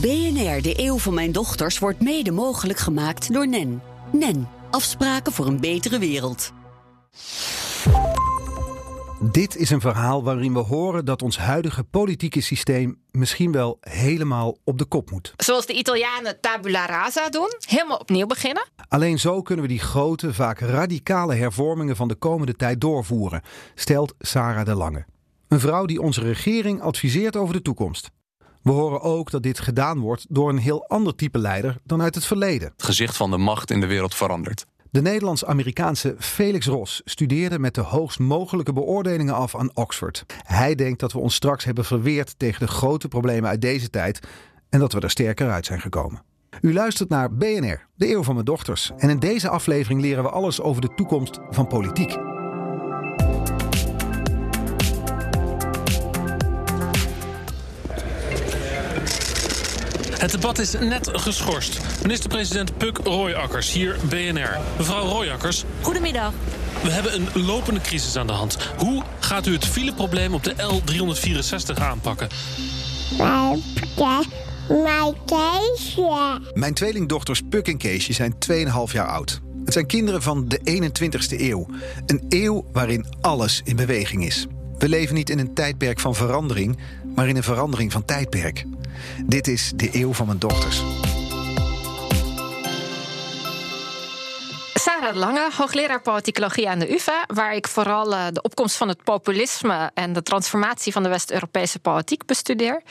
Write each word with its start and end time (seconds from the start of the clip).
BNR, 0.00 0.62
de 0.62 0.72
eeuw 0.76 0.98
van 0.98 1.14
mijn 1.14 1.32
dochters, 1.32 1.78
wordt 1.78 2.00
mede 2.00 2.30
mogelijk 2.30 2.78
gemaakt 2.78 3.32
door 3.32 3.48
NEN. 3.48 3.82
NEN, 4.12 4.48
afspraken 4.70 5.32
voor 5.32 5.46
een 5.46 5.60
betere 5.60 5.98
wereld. 5.98 6.52
Dit 9.20 9.56
is 9.56 9.70
een 9.70 9.80
verhaal 9.80 10.24
waarin 10.24 10.52
we 10.52 10.58
horen 10.58 11.04
dat 11.04 11.22
ons 11.22 11.38
huidige 11.38 11.84
politieke 11.84 12.40
systeem 12.40 13.00
misschien 13.10 13.52
wel 13.52 13.78
helemaal 13.80 14.56
op 14.64 14.78
de 14.78 14.84
kop 14.84 15.10
moet. 15.10 15.34
Zoals 15.36 15.66
de 15.66 15.72
Italianen 15.72 16.40
tabula 16.40 16.86
rasa 16.86 17.28
doen, 17.28 17.52
helemaal 17.66 17.98
opnieuw 17.98 18.26
beginnen. 18.26 18.68
Alleen 18.88 19.18
zo 19.18 19.42
kunnen 19.42 19.64
we 19.64 19.70
die 19.70 19.80
grote, 19.80 20.34
vaak 20.34 20.58
radicale 20.58 21.34
hervormingen 21.34 21.96
van 21.96 22.08
de 22.08 22.14
komende 22.14 22.54
tijd 22.54 22.80
doorvoeren, 22.80 23.42
stelt 23.74 24.14
Sarah 24.18 24.64
de 24.64 24.74
Lange. 24.74 25.04
Een 25.48 25.60
vrouw 25.60 25.86
die 25.86 26.00
onze 26.00 26.20
regering 26.20 26.80
adviseert 26.80 27.36
over 27.36 27.54
de 27.54 27.62
toekomst. 27.62 28.10
We 28.62 28.70
horen 28.70 29.00
ook 29.00 29.30
dat 29.30 29.42
dit 29.42 29.60
gedaan 29.60 29.98
wordt 29.98 30.26
door 30.28 30.48
een 30.48 30.58
heel 30.58 30.88
ander 30.88 31.14
type 31.14 31.38
leider 31.38 31.76
dan 31.84 32.02
uit 32.02 32.14
het 32.14 32.24
verleden. 32.24 32.72
Het 32.72 32.82
gezicht 32.82 33.16
van 33.16 33.30
de 33.30 33.36
macht 33.36 33.70
in 33.70 33.80
de 33.80 33.86
wereld 33.86 34.14
verandert. 34.14 34.66
De 34.90 35.02
Nederlands-Amerikaanse 35.02 36.14
Felix 36.18 36.66
Ross 36.66 37.00
studeerde 37.04 37.58
met 37.58 37.74
de 37.74 37.80
hoogst 37.80 38.18
mogelijke 38.18 38.72
beoordelingen 38.72 39.34
af 39.34 39.56
aan 39.56 39.76
Oxford. 39.76 40.24
Hij 40.42 40.74
denkt 40.74 41.00
dat 41.00 41.12
we 41.12 41.18
ons 41.18 41.34
straks 41.34 41.64
hebben 41.64 41.84
verweerd 41.84 42.34
tegen 42.38 42.66
de 42.66 42.72
grote 42.72 43.08
problemen 43.08 43.50
uit 43.50 43.60
deze 43.60 43.90
tijd 43.90 44.20
en 44.68 44.78
dat 44.78 44.92
we 44.92 45.00
er 45.00 45.10
sterker 45.10 45.50
uit 45.50 45.66
zijn 45.66 45.80
gekomen. 45.80 46.22
U 46.60 46.72
luistert 46.72 47.08
naar 47.08 47.34
BNR, 47.34 47.86
de 47.94 48.10
eeuw 48.10 48.22
van 48.22 48.34
mijn 48.34 48.46
dochters. 48.46 48.90
En 48.96 49.10
in 49.10 49.18
deze 49.18 49.48
aflevering 49.48 50.00
leren 50.00 50.22
we 50.22 50.30
alles 50.30 50.60
over 50.60 50.80
de 50.80 50.94
toekomst 50.94 51.38
van 51.50 51.66
politiek. 51.66 52.31
Het 60.22 60.30
debat 60.30 60.58
is 60.58 60.72
net 60.72 61.10
geschorst. 61.12 61.80
Minister-president 62.02 62.76
Puk 62.76 62.98
Royakkers, 63.04 63.72
hier 63.72 63.96
BNR. 64.08 64.58
Mevrouw 64.76 65.06
Royakkers. 65.06 65.64
Goedemiddag. 65.80 66.32
We 66.82 66.90
hebben 66.90 67.14
een 67.14 67.44
lopende 67.44 67.80
crisis 67.80 68.16
aan 68.16 68.26
de 68.26 68.32
hand. 68.32 68.56
Hoe 68.76 69.02
gaat 69.20 69.46
u 69.46 69.52
het 69.52 69.64
fileprobleem 69.64 70.34
op 70.34 70.42
de 70.42 70.54
L364 70.54 71.82
aanpakken? 71.82 72.28
Mijn 74.68 75.14
Keesje. 75.26 76.40
Mijn 76.54 76.74
tweelingdochters 76.74 77.40
Puk 77.48 77.68
en 77.68 77.78
Keesje 77.78 78.12
zijn 78.12 78.34
2,5 78.48 78.92
jaar 78.92 79.08
oud. 79.08 79.40
Het 79.64 79.72
zijn 79.72 79.86
kinderen 79.86 80.22
van 80.22 80.48
de 80.48 80.60
21ste 80.64 81.40
eeuw. 81.40 81.66
Een 82.06 82.24
eeuw 82.28 82.64
waarin 82.72 83.06
alles 83.20 83.60
in 83.64 83.76
beweging 83.76 84.24
is. 84.24 84.46
We 84.78 84.88
leven 84.88 85.14
niet 85.14 85.30
in 85.30 85.38
een 85.38 85.54
tijdperk 85.54 86.00
van 86.00 86.14
verandering, 86.14 86.78
maar 87.14 87.28
in 87.28 87.36
een 87.36 87.42
verandering 87.42 87.92
van 87.92 88.04
tijdperk. 88.04 88.66
Dit 89.26 89.48
is 89.48 89.72
de 89.76 89.88
eeuw 89.92 90.12
van 90.12 90.26
mijn 90.26 90.38
dochters. 90.38 91.01
Sarah 95.02 95.16
Lange, 95.16 95.50
hoogleraar 95.56 96.02
politicologie 96.02 96.68
aan 96.68 96.78
de 96.78 96.94
UvA, 96.94 97.24
waar 97.26 97.54
ik 97.54 97.68
vooral 97.68 98.12
uh, 98.12 98.26
de 98.32 98.42
opkomst 98.42 98.76
van 98.76 98.88
het 98.88 99.02
populisme 99.02 99.90
en 99.94 100.12
de 100.12 100.22
transformatie 100.22 100.92
van 100.92 101.02
de 101.02 101.08
West-Europese 101.08 101.78
politiek 101.78 102.26
bestudeer. 102.26 102.82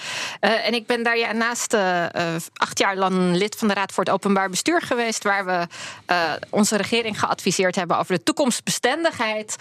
Uh, 0.41 0.67
en 0.67 0.73
ik 0.73 0.85
ben 0.85 1.03
daarnaast 1.03 1.73
uh, 1.73 2.05
acht 2.53 2.79
jaar 2.79 2.95
lang 2.95 3.35
lid 3.35 3.55
van 3.55 3.67
de 3.67 3.73
Raad 3.73 3.91
voor 3.91 4.03
het 4.03 4.13
Openbaar 4.13 4.49
Bestuur 4.49 4.81
geweest, 4.81 5.23
waar 5.23 5.45
we 5.45 5.67
onze 6.49 6.77
regering 6.77 7.19
geadviseerd 7.19 7.75
hebben 7.75 7.97
over 7.97 8.15
de 8.15 8.23
toekomstbestendigheid 8.23 9.55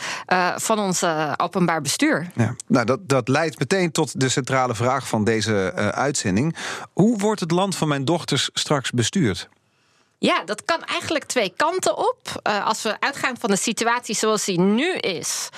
van 0.57 0.79
ons 0.79 1.05
openbaar 1.37 1.81
bestuur. 1.81 2.31
Ja, 2.35 2.55
nou, 2.67 2.87
dat, 2.87 3.09
dat 3.09 3.29
leidt 3.29 3.59
meteen 3.59 3.91
tot 3.93 4.21
de 4.21 4.29
centrale 4.29 4.75
vraag 4.75 5.09
van 5.09 5.25
deze 5.25 5.73
uitzending. 5.95 6.57
Hoe 6.93 7.19
wordt 7.19 7.41
het 7.41 7.51
land 7.51 7.77
van 7.77 7.89
mijn 7.89 8.05
dochters 8.05 8.51
straks 8.53 8.91
bestuurd? 8.91 9.49
Ja, 10.23 10.45
dat 10.45 10.65
kan 10.65 10.85
eigenlijk 10.85 11.25
twee 11.25 11.53
kanten 11.57 11.97
op. 11.97 12.19
Uh, 12.49 12.67
als 12.67 12.83
we 12.83 13.01
uitgaan 13.01 13.37
van 13.39 13.51
de 13.51 13.57
situatie 13.57 14.15
zoals 14.15 14.45
die 14.45 14.61
nu 14.61 14.93
is, 14.93 15.49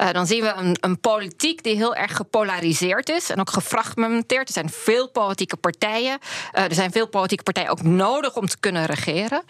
uh, 0.00 0.10
dan 0.10 0.26
zien 0.26 0.42
we 0.42 0.52
een, 0.52 0.76
een, 0.80 1.00
politiek 1.00 1.62
die 1.62 1.76
heel 1.76 1.94
erg 1.94 2.16
gepolariseerd 2.16 3.08
is 3.08 3.30
en 3.30 3.40
ook 3.40 3.50
gefragmenteerd. 3.50 4.48
Er 4.48 4.54
zijn 4.54 4.70
veel 4.70 5.08
politieke 5.08 5.56
partijen. 5.56 6.18
Uh, 6.52 6.64
er 6.64 6.74
zijn 6.74 6.92
veel 6.92 7.08
politieke 7.08 7.42
partijen 7.42 7.70
ook 7.70 7.82
nodig 7.82 8.36
om 8.36 8.46
te 8.46 8.58
kunnen 8.60 8.84
regeren 8.84 9.42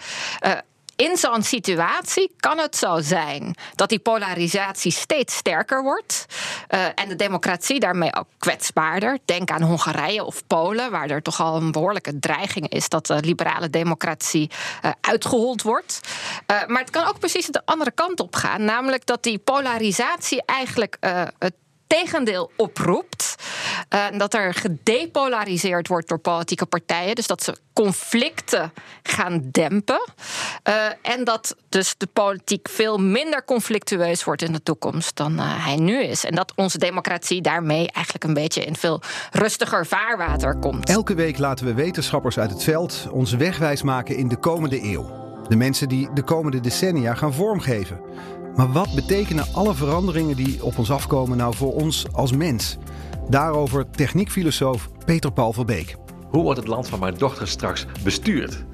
in 1.03 1.17
zo'n 1.17 1.43
situatie 1.43 2.33
kan 2.37 2.59
het 2.59 2.77
zo 2.77 3.01
zijn 3.01 3.55
dat 3.75 3.89
die 3.89 3.99
polarisatie 3.99 4.93
steeds 4.93 5.37
sterker 5.37 5.83
wordt 5.83 6.27
uh, 6.71 6.85
en 6.95 7.09
de 7.09 7.17
democratie 7.17 7.81
daarmee 7.81 8.15
ook 8.15 8.27
kwetsbaarder. 8.39 9.19
Denk 9.25 9.51
aan 9.51 9.62
Hongarije 9.62 10.25
of 10.25 10.47
Polen, 10.47 10.91
waar 10.91 11.11
er 11.11 11.23
toch 11.23 11.41
al 11.41 11.57
een 11.57 11.73
behoorlijke 11.73 12.19
dreiging 12.19 12.69
is 12.69 12.89
dat 12.89 13.07
de 13.07 13.21
liberale 13.21 13.71
democratie 13.71 14.51
uh, 14.85 14.91
uitgehold 15.01 15.62
wordt. 15.62 16.01
Uh, 16.47 16.67
maar 16.67 16.81
het 16.81 16.91
kan 16.91 17.07
ook 17.07 17.19
precies 17.19 17.47
de 17.47 17.62
andere 17.65 17.91
kant 17.91 18.21
op 18.21 18.35
gaan, 18.35 18.65
namelijk 18.65 19.07
dat 19.07 19.23
die 19.23 19.39
polarisatie 19.39 20.43
eigenlijk 20.45 20.97
het 21.39 21.55
tegendeel 21.93 22.51
oproept. 22.57 23.35
Uh, 23.95 24.19
dat 24.19 24.35
er 24.35 24.55
gedepolariseerd 24.55 25.89
wordt 25.89 26.09
door 26.09 26.19
politieke 26.19 26.67
partijen. 26.67 27.15
Dus 27.15 27.27
dat 27.27 27.43
ze 27.43 27.57
conflicten 27.73 28.73
gaan 29.03 29.49
dempen. 29.51 30.11
Uh, 30.69 30.75
en 31.03 31.25
dat 31.25 31.57
dus 31.69 31.95
de 31.97 32.07
politiek 32.07 32.69
veel 32.69 32.99
minder 32.99 33.45
conflictueus 33.45 34.25
wordt 34.25 34.43
in 34.43 34.53
de 34.53 34.63
toekomst 34.63 35.17
dan 35.17 35.33
uh, 35.33 35.65
hij 35.65 35.77
nu 35.77 36.03
is. 36.03 36.25
En 36.25 36.35
dat 36.35 36.53
onze 36.57 36.79
democratie 36.79 37.41
daarmee 37.41 37.91
eigenlijk 37.91 38.25
een 38.25 38.35
beetje 38.35 38.65
in 38.65 38.77
veel 38.77 39.01
rustiger 39.31 39.87
vaarwater 39.87 40.59
komt. 40.59 40.89
Elke 40.89 41.15
week 41.15 41.39
laten 41.39 41.67
we 41.67 41.75
wetenschappers 41.75 42.39
uit 42.39 42.51
het 42.51 42.63
veld 42.63 43.09
ons 43.11 43.33
wegwijs 43.33 43.83
maken 43.83 44.17
in 44.17 44.29
de 44.29 44.37
komende 44.37 44.83
eeuw. 44.83 45.21
De 45.49 45.57
mensen 45.57 45.89
die 45.89 46.09
de 46.15 46.23
komende 46.23 46.61
decennia 46.61 47.15
gaan 47.15 47.35
vormgeven. 47.35 48.01
Maar 48.57 48.73
wat 48.73 48.95
betekenen 48.95 49.47
alle 49.53 49.75
veranderingen 49.75 50.37
die 50.37 50.65
op 50.65 50.79
ons 50.79 50.91
afkomen 50.91 51.37
nou 51.37 51.55
voor 51.55 51.73
ons 51.75 52.07
als 52.13 52.33
mens? 52.33 52.79
Daarover 53.29 53.91
techniekfilosoof 53.91 54.89
Peter 55.05 55.33
Paul 55.33 55.53
Verbeek. 55.53 55.97
Hoe 56.31 56.43
wordt 56.43 56.59
het 56.59 56.69
land 56.69 56.89
van 56.89 56.99
mijn 56.99 57.15
dochter 57.15 57.49
straks 57.49 57.87
bestuurd? 58.05 58.65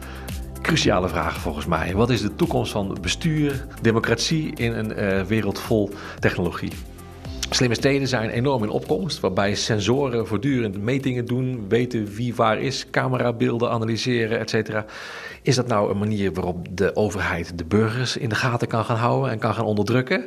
Cruciale 0.63 1.09
vraag 1.09 1.41
volgens 1.41 1.67
mij. 1.67 1.95
Wat 1.95 2.11
is 2.11 2.21
de 2.21 2.35
toekomst 2.35 2.73
van 2.73 2.99
bestuur, 3.01 3.67
democratie 3.83 4.55
in 4.55 4.73
een 4.73 4.99
uh, 4.99 5.23
wereld 5.23 5.59
vol 5.59 5.91
technologie? 6.19 6.73
Slimme 7.51 7.75
steden 7.75 8.09
zijn 8.09 8.31
enorm 8.31 8.63
in 8.63 8.69
opkomst, 8.71 9.21
waarbij 9.21 9.55
sensoren 9.55 10.27
voortdurend 10.27 10.83
metingen 10.83 11.25
doen, 11.25 11.69
weten 11.69 12.07
wie 12.07 12.35
waar 12.35 12.61
is, 12.61 12.91
camerabeelden 12.91 13.71
analyseren, 13.71 14.39
etc. 14.39 14.71
Is 15.43 15.55
dat 15.57 15.67
nou 15.67 15.91
een 15.91 15.99
manier 15.99 16.33
waarop 16.33 16.67
de 16.71 16.97
overheid 16.97 17.59
de 17.59 17.65
burgers 17.65 18.17
in 18.17 18.29
de 18.29 18.35
gaten 18.35 18.69
kan 18.69 18.85
gaan 18.85 18.97
houden 18.97 19.31
en 19.31 19.39
kan 19.39 19.55
gaan 19.55 19.65
onderdrukken? 19.65 20.27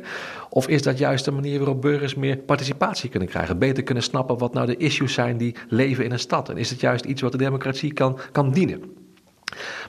Of 0.50 0.68
is 0.68 0.82
dat 0.82 0.98
juist 0.98 1.26
een 1.26 1.34
manier 1.34 1.58
waarop 1.58 1.80
burgers 1.80 2.14
meer 2.14 2.36
participatie 2.36 3.10
kunnen 3.10 3.28
krijgen, 3.28 3.58
beter 3.58 3.82
kunnen 3.82 4.02
snappen 4.02 4.38
wat 4.38 4.54
nou 4.54 4.66
de 4.66 4.76
issues 4.76 5.12
zijn 5.12 5.36
die 5.36 5.54
leven 5.68 6.04
in 6.04 6.12
een 6.12 6.18
stad? 6.18 6.48
En 6.48 6.56
is 6.56 6.70
het 6.70 6.80
juist 6.80 7.04
iets 7.04 7.22
wat 7.22 7.32
de 7.32 7.38
democratie 7.38 7.92
kan, 7.92 8.18
kan 8.32 8.52
dienen? 8.52 9.01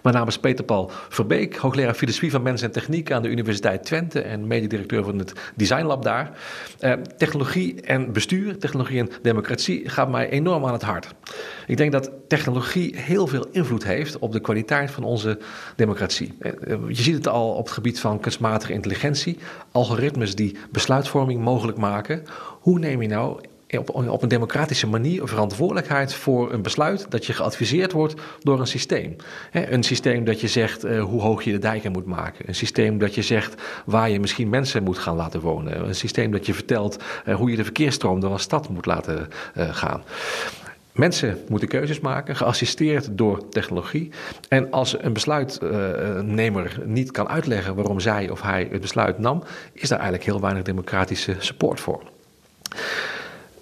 Mijn 0.03 0.15
naam 0.15 0.27
is 0.27 0.37
Peter 0.37 0.65
Paul 0.65 0.91
Verbeek, 1.09 1.55
hoogleraar 1.55 1.93
filosofie 1.93 2.31
van 2.31 2.41
mens 2.41 2.61
en 2.61 2.71
techniek 2.71 3.11
aan 3.11 3.21
de 3.21 3.29
Universiteit 3.29 3.83
Twente 3.83 4.21
en 4.21 4.47
mededirecteur 4.47 5.03
van 5.03 5.19
het 5.19 5.33
Design 5.55 5.83
Lab 5.83 6.03
daar. 6.03 6.31
Eh, 6.79 6.93
technologie 7.17 7.81
en 7.81 8.13
bestuur, 8.13 8.57
technologie 8.57 8.99
en 8.99 9.09
democratie 9.21 9.89
gaat 9.89 10.09
mij 10.09 10.29
enorm 10.29 10.65
aan 10.65 10.73
het 10.73 10.81
hart. 10.81 11.13
Ik 11.67 11.77
denk 11.77 11.91
dat 11.91 12.11
technologie 12.27 12.97
heel 12.97 13.27
veel 13.27 13.47
invloed 13.51 13.83
heeft 13.83 14.19
op 14.19 14.31
de 14.31 14.39
kwaliteit 14.39 14.91
van 14.91 15.03
onze 15.03 15.39
democratie. 15.75 16.35
Eh, 16.39 16.51
je 16.87 17.03
ziet 17.03 17.15
het 17.15 17.27
al 17.27 17.49
op 17.49 17.65
het 17.65 17.73
gebied 17.73 17.99
van 17.99 18.19
kunstmatige 18.19 18.73
intelligentie, 18.73 19.37
algoritmes 19.71 20.35
die 20.35 20.57
besluitvorming 20.71 21.41
mogelijk 21.41 21.77
maken. 21.77 22.23
Hoe 22.59 22.79
neem 22.79 23.01
je 23.01 23.07
nou 23.07 23.39
op, 23.79 23.95
op 23.95 24.21
een 24.21 24.29
democratische 24.29 24.87
manier 24.87 25.27
verantwoordelijkheid 25.27 26.13
voor 26.13 26.53
een 26.53 26.61
besluit 26.61 27.05
dat 27.09 27.25
je 27.25 27.33
geadviseerd 27.33 27.91
wordt 27.91 28.21
door 28.39 28.59
een 28.59 28.67
systeem. 28.67 29.15
een 29.51 29.83
systeem 29.83 30.25
dat 30.25 30.41
je 30.41 30.47
zegt 30.47 30.85
uh, 30.85 31.03
hoe 31.03 31.21
hoog 31.21 31.43
je 31.43 31.51
de 31.51 31.59
dijken 31.59 31.91
moet 31.91 32.05
maken. 32.05 32.47
Een 32.47 32.55
systeem 32.55 32.97
dat 32.97 33.15
je 33.15 33.21
zegt 33.21 33.61
waar 33.85 34.09
je 34.09 34.19
misschien 34.19 34.49
mensen 34.49 34.83
moet 34.83 34.97
gaan 34.97 35.15
laten 35.15 35.39
wonen. 35.39 35.87
Een 35.87 35.95
systeem 35.95 36.31
dat 36.31 36.45
je 36.45 36.53
vertelt 36.53 37.03
uh, 37.27 37.35
hoe 37.35 37.49
je 37.49 37.55
de 37.55 37.63
verkeersstroom 37.63 38.19
door 38.19 38.31
een 38.31 38.39
stad 38.39 38.69
moet 38.69 38.85
laten 38.85 39.29
gaan. 39.55 40.03
Mensen 40.93 41.37
moeten 41.47 41.67
keuzes 41.67 41.99
maken, 41.99 42.35
geassisteerd 42.35 43.17
door 43.17 43.49
technologie. 43.49 44.11
En 44.49 44.71
als 44.71 44.95
een 45.01 45.13
besluitnemer 45.13 46.79
niet 46.85 47.11
kan 47.11 47.29
uitleggen 47.29 47.75
waarom 47.75 47.99
zij 47.99 48.29
of 48.29 48.41
hij 48.41 48.67
het 48.71 48.81
besluit 48.81 49.19
nam, 49.19 49.43
is 49.71 49.89
daar 49.89 49.99
eigenlijk 49.99 50.29
heel 50.29 50.41
weinig 50.41 50.63
democratische 50.63 51.35
support 51.39 51.79
voor. 51.79 52.03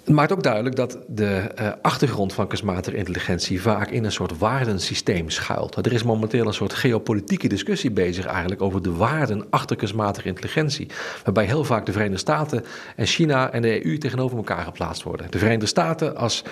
Het 0.04 0.14
maakt 0.14 0.32
ook 0.32 0.44
duidelijk 0.44 0.76
dat 0.76 0.98
de 1.08 1.52
uh, 1.60 1.72
achtergrond 1.82 2.34
van 2.34 2.48
kunstmatige 2.48 2.96
intelligentie 2.96 3.62
vaak 3.62 3.90
in 3.90 4.04
een 4.04 4.12
soort 4.12 4.38
waardensysteem 4.38 5.30
schuilt. 5.30 5.86
Er 5.86 5.94
is 5.94 6.04
momenteel 6.04 6.48
een 6.48 6.54
soort 6.54 6.74
geopolitieke 6.74 7.48
discussie 7.48 7.92
bezig 7.92 8.26
eigenlijk 8.26 8.62
over 8.62 8.82
de 8.82 8.92
waarden 8.92 9.46
achter 9.50 9.76
kunstmatige 9.76 10.28
intelligentie. 10.28 10.88
Waarbij 11.24 11.46
heel 11.46 11.64
vaak 11.64 11.86
de 11.86 11.92
Verenigde 11.92 12.20
Staten 12.20 12.64
en 12.96 13.06
China 13.06 13.52
en 13.52 13.62
de 13.62 13.86
EU 13.86 13.98
tegenover 13.98 14.38
elkaar 14.38 14.64
geplaatst 14.64 15.04
worden. 15.04 15.32
De 15.32 15.38
Verenigde 15.38 15.66
Staten 15.66 16.16
als 16.16 16.44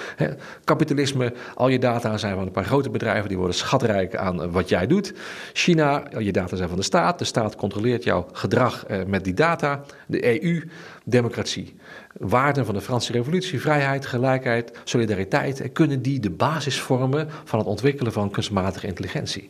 kapitalisme, 0.64 1.34
al 1.56 1.68
je 1.68 1.80
data 1.80 2.18
zijn 2.18 2.36
van 2.36 2.46
een 2.46 2.52
paar 2.52 2.66
grote 2.66 2.90
bedrijven, 2.90 3.28
die 3.28 3.38
worden 3.38 3.56
schatrijk 3.56 4.16
aan 4.16 4.52
wat 4.52 4.70
jij 4.70 4.88
doet. 4.88 5.14
China, 5.54 6.04
al 6.14 6.22
je 6.22 6.32
data 6.32 6.56
zijn 6.56 6.70
van 6.70 6.78
de 6.78 6.84
staat, 6.84 7.20
de 7.20 7.26
staat 7.26 7.56
controleert 7.56 8.04
jouw 8.04 8.28
gedrag 8.32 8.86
uh, 8.90 9.04
met 9.08 9.24
die 9.24 9.34
data. 9.34 9.82
De 10.08 10.44
EU, 10.44 10.70
democratie 11.04 11.76
waarden 12.18 12.66
van 12.66 12.76
de 12.76 12.82
Franse 12.82 13.12
Revolutie, 13.12 13.62
vrijheid, 13.62 14.06
gelijkheid, 14.06 14.80
solidariteit, 14.84 15.70
kunnen 15.74 16.02
die 16.02 16.20
de 16.20 16.30
basis 16.30 16.80
vormen 16.80 17.28
van 17.44 17.60
het 17.60 17.68
ontwikkelen 17.68 18.12
van 18.12 18.32
kunstmatige 18.32 18.88
intelligentie? 18.88 19.50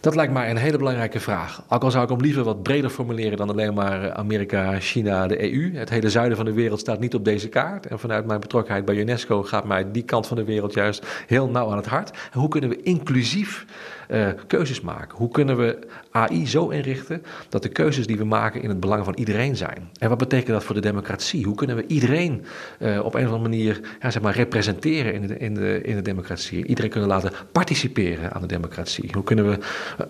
Dat 0.00 0.14
lijkt 0.14 0.32
mij 0.32 0.50
een 0.50 0.56
hele 0.56 0.78
belangrijke 0.78 1.20
vraag. 1.20 1.62
Ook 1.68 1.82
al 1.82 1.90
zou 1.90 2.04
ik 2.04 2.10
hem 2.10 2.20
liever 2.20 2.44
wat 2.44 2.62
breder 2.62 2.90
formuleren 2.90 3.36
dan 3.36 3.50
alleen 3.50 3.74
maar 3.74 4.12
Amerika, 4.12 4.80
China, 4.80 5.26
de 5.26 5.52
EU. 5.52 5.74
Het 5.74 5.90
hele 5.90 6.10
zuiden 6.10 6.36
van 6.36 6.46
de 6.46 6.52
wereld 6.52 6.80
staat 6.80 7.00
niet 7.00 7.14
op 7.14 7.24
deze 7.24 7.48
kaart. 7.48 7.86
En 7.86 7.98
vanuit 7.98 8.26
mijn 8.26 8.40
betrokkenheid 8.40 8.84
bij 8.84 8.96
UNESCO 8.96 9.42
gaat 9.42 9.64
mij 9.64 9.90
die 9.90 10.02
kant 10.02 10.26
van 10.26 10.36
de 10.36 10.44
wereld 10.44 10.74
juist 10.74 11.06
heel 11.26 11.48
nauw 11.48 11.70
aan 11.70 11.76
het 11.76 11.86
hart. 11.86 12.10
Hoe 12.32 12.48
kunnen 12.48 12.70
we 12.70 12.82
inclusief 12.82 13.64
uh, 14.10 14.28
keuzes 14.46 14.80
maken? 14.80 15.18
Hoe 15.18 15.30
kunnen 15.30 15.56
we 15.56 15.78
AI 16.12 16.46
zo 16.46 16.68
inrichten 16.68 17.22
dat 17.48 17.62
de 17.62 17.68
keuzes 17.68 18.06
die 18.06 18.16
we 18.16 18.24
maken 18.24 18.62
in 18.62 18.68
het 18.68 18.80
belang 18.80 19.04
van 19.04 19.14
iedereen 19.14 19.56
zijn? 19.56 19.90
En 19.98 20.08
wat 20.08 20.18
betekent 20.18 20.48
dat 20.48 20.64
voor 20.64 20.74
de 20.74 20.80
democratie? 20.80 21.44
Hoe 21.44 21.54
kunnen 21.54 21.76
we 21.76 21.84
iedereen 21.86 22.44
uh, 22.78 23.04
op 23.04 23.14
een 23.14 23.26
of 23.26 23.32
andere 23.32 23.48
manier 23.48 23.80
ja, 24.00 24.10
zeg 24.10 24.22
maar, 24.22 24.34
representeren 24.34 25.14
in 25.14 25.26
de, 25.26 25.38
in, 25.38 25.54
de, 25.54 25.80
in 25.82 25.96
de 25.96 26.02
democratie? 26.02 26.66
Iedereen 26.66 26.90
kunnen 26.90 27.08
laten 27.08 27.32
participeren 27.52 28.32
aan 28.32 28.40
de 28.40 28.46
democratie? 28.46 29.10
Hoe 29.12 29.24
kunnen 29.24 29.50
we 29.50 29.58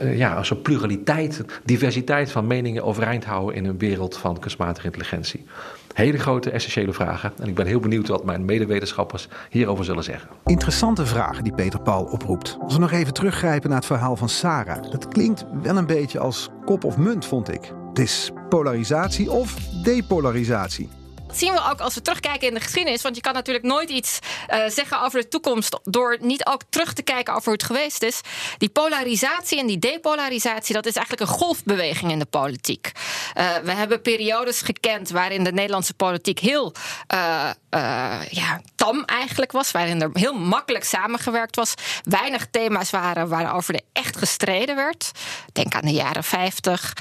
uh, 0.02 0.19
ja, 0.19 0.43
een 0.50 0.62
pluraliteit, 0.62 1.44
diversiteit 1.64 2.31
van 2.31 2.46
meningen 2.46 2.84
overeind 2.84 3.25
houden 3.25 3.55
in 3.55 3.64
een 3.64 3.78
wereld 3.78 4.16
van 4.16 4.38
kunstmatige 4.38 4.87
intelligentie? 4.87 5.44
Hele 5.92 6.18
grote, 6.18 6.50
essentiële 6.50 6.92
vragen. 6.92 7.32
En 7.38 7.48
ik 7.48 7.54
ben 7.54 7.66
heel 7.66 7.80
benieuwd 7.80 8.08
wat 8.08 8.24
mijn 8.24 8.44
medewetenschappers 8.44 9.28
hierover 9.50 9.84
zullen 9.84 10.04
zeggen. 10.04 10.28
Interessante 10.44 11.06
vragen 11.06 11.44
die 11.44 11.54
Peter 11.54 11.80
Paul 11.80 12.04
oproept. 12.04 12.56
Als 12.60 12.74
we 12.74 12.80
nog 12.80 12.92
even 12.92 13.12
teruggrijpen 13.12 13.68
naar 13.68 13.78
het 13.78 13.86
verhaal 13.86 14.16
van 14.16 14.28
Sarah. 14.28 14.90
Dat 14.90 15.08
klinkt 15.08 15.44
wel 15.62 15.76
een 15.76 15.86
beetje 15.86 16.18
als 16.18 16.48
kop 16.64 16.84
of 16.84 16.96
munt, 16.96 17.26
vond 17.26 17.52
ik. 17.52 17.72
Het 17.88 17.98
is 17.98 18.30
polarisatie 18.48 19.30
of 19.30 19.56
depolarisatie. 19.82 20.88
Zien 21.32 21.52
we 21.52 21.70
ook 21.70 21.81
als 21.81 21.94
we 21.94 22.02
terugkijken 22.02 22.49
in 22.49 22.55
de 22.55 22.61
geschiedenis. 22.61 23.02
Want 23.02 23.17
je 23.17 23.23
kan 23.23 23.34
natuurlijk 23.34 23.64
nooit 23.64 23.90
iets 23.90 24.19
uh, 24.50 24.62
zeggen 24.69 25.00
over 25.00 25.20
de 25.20 25.29
toekomst 25.29 25.79
door 25.84 26.17
niet 26.20 26.46
ook 26.46 26.62
terug 26.69 26.93
te 26.93 27.02
kijken 27.02 27.34
over 27.34 27.44
hoe 27.44 27.52
het 27.52 27.62
geweest 27.62 28.02
is. 28.02 28.20
Die 28.58 28.69
polarisatie 28.69 29.58
en 29.58 29.67
die 29.67 29.79
depolarisatie, 29.79 30.75
dat 30.75 30.87
is 30.87 30.94
eigenlijk 30.94 31.31
een 31.31 31.37
golfbeweging 31.37 32.11
in 32.11 32.19
de 32.19 32.25
politiek. 32.25 32.93
Uh, 33.38 33.56
we 33.56 33.73
hebben 33.73 34.02
periodes 34.02 34.61
gekend 34.61 35.11
waarin 35.11 35.44
de 35.44 35.52
Nederlandse 35.52 35.94
politiek 35.94 36.38
heel 36.38 36.73
uh, 37.14 37.50
ja, 38.31 38.61
tam 38.75 39.05
eigenlijk 39.05 39.52
was. 39.52 39.70
Waarin 39.70 40.02
er 40.02 40.11
heel 40.12 40.34
makkelijk 40.34 40.84
samengewerkt 40.84 41.56
was. 41.56 41.75
Weinig 42.02 42.46
thema's 42.50 42.90
waren 42.90 43.29
waarover 43.29 43.75
er 43.75 43.81
echt 43.93 44.17
gestreden 44.17 44.76
werd. 44.76 45.11
Denk 45.52 45.75
aan 45.75 45.84
de 45.84 45.93
jaren 45.93 46.25
50, 46.25 46.93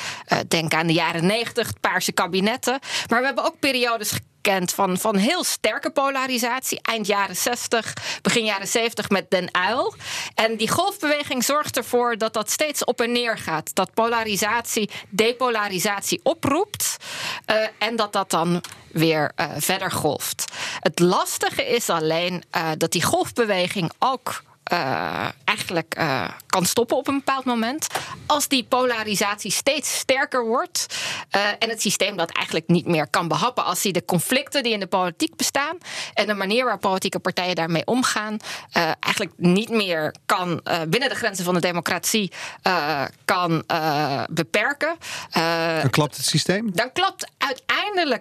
denk 0.48 0.74
aan 0.74 0.88
de 0.88 0.94
jaren 0.94 1.26
90, 1.26 1.68
het 1.68 1.80
Paarse 1.80 2.12
kabinetten. 2.12 2.80
Maar 3.08 3.20
we 3.20 3.26
hebben 3.26 3.46
ook 3.46 3.60
periodes 3.60 4.12
gekend 4.42 4.74
van, 4.74 4.98
van 4.98 5.16
heel 5.16 5.44
sterke 5.44 5.90
polarisatie. 5.90 6.80
Eind 6.82 7.08
jaren 7.08 7.36
60, 7.36 7.94
begin 8.22 8.46
jaren 8.46 8.68
70 8.68 9.10
met 9.10 9.30
Den 9.30 9.50
Uil. 9.52 9.94
En 10.36 10.58
die 10.58 10.70
golfbeweging 10.70 11.44
zorgt 11.44 11.78
ervoor 11.78 12.18
dat 12.18 12.34
dat 12.34 12.52
steeds 12.52 12.84
op 12.84 13.02
en 13.02 13.12
neer 13.12 13.38
gaat. 13.38 13.76
Dat 13.76 13.94
polarisatie 13.94 14.90
depolarisatie 15.10 16.20
oproept. 16.24 16.98
Uh, 17.48 17.56
en 17.78 17.96
dat 17.96 18.14
dat 18.14 18.30
dan 18.30 18.64
weer 18.92 19.32
uh, 19.36 19.46
verder 19.58 19.92
golft. 19.92 20.46
Het 20.80 21.00
lastige 21.00 21.66
is 21.66 21.90
alleen 21.90 22.44
uh, 22.56 22.70
dat 22.78 22.92
die 22.92 23.04
golfbeweging 23.04 23.92
ook 24.00 24.44
uh, 24.74 25.28
eigenlijk 25.44 25.96
uh, 25.98 26.30
kan 26.48 26.66
stoppen 26.66 26.98
op 26.98 27.08
een 27.08 27.18
bepaald 27.18 27.46
moment. 27.46 27.88
Als 28.26 28.48
die 28.48 28.64
polarisatie 28.64 29.52
steeds 29.52 29.98
sterker 29.98 30.46
wordt 30.46 30.86
uh, 31.36 31.42
en 31.60 31.70
het 31.70 31.82
systeem 31.82 32.18
dat 32.18 32.32
eigenlijk 32.32 32.68
niet 32.68 32.86
meer 32.86 33.08
kan 33.08 33.28
behappen. 33.28 33.66
Als 33.66 33.82
die 33.82 33.94
de 33.94 34.06
conflicten 34.06 34.64
die 34.64 34.74
in 34.74 34.80
de 34.80 34.88
politiek 34.88 35.36
bestaan 35.36 35.78
en 36.14 36.28
de 36.28 36.34
manier 36.34 36.64
waarop 36.64 36.82
politieke 36.82 37.20
partijen 37.20 37.56
daarmee 37.56 37.86
omgaan, 37.86 38.38
eigenlijk 39.00 39.34
niet 39.38 39.70
meer 39.70 40.16
kan 40.26 40.62
binnen 40.88 41.10
de 41.10 41.16
grenzen 41.16 41.46
van 41.46 41.54
de 41.54 41.60
democratie 41.60 42.32
kan 43.26 43.64
beperken. 44.30 44.98
dan 45.82 45.90
klapt 45.90 46.18
het 46.18 46.26
systeem? 46.26 46.72
Dan 46.74 46.92
klapt 46.92 47.32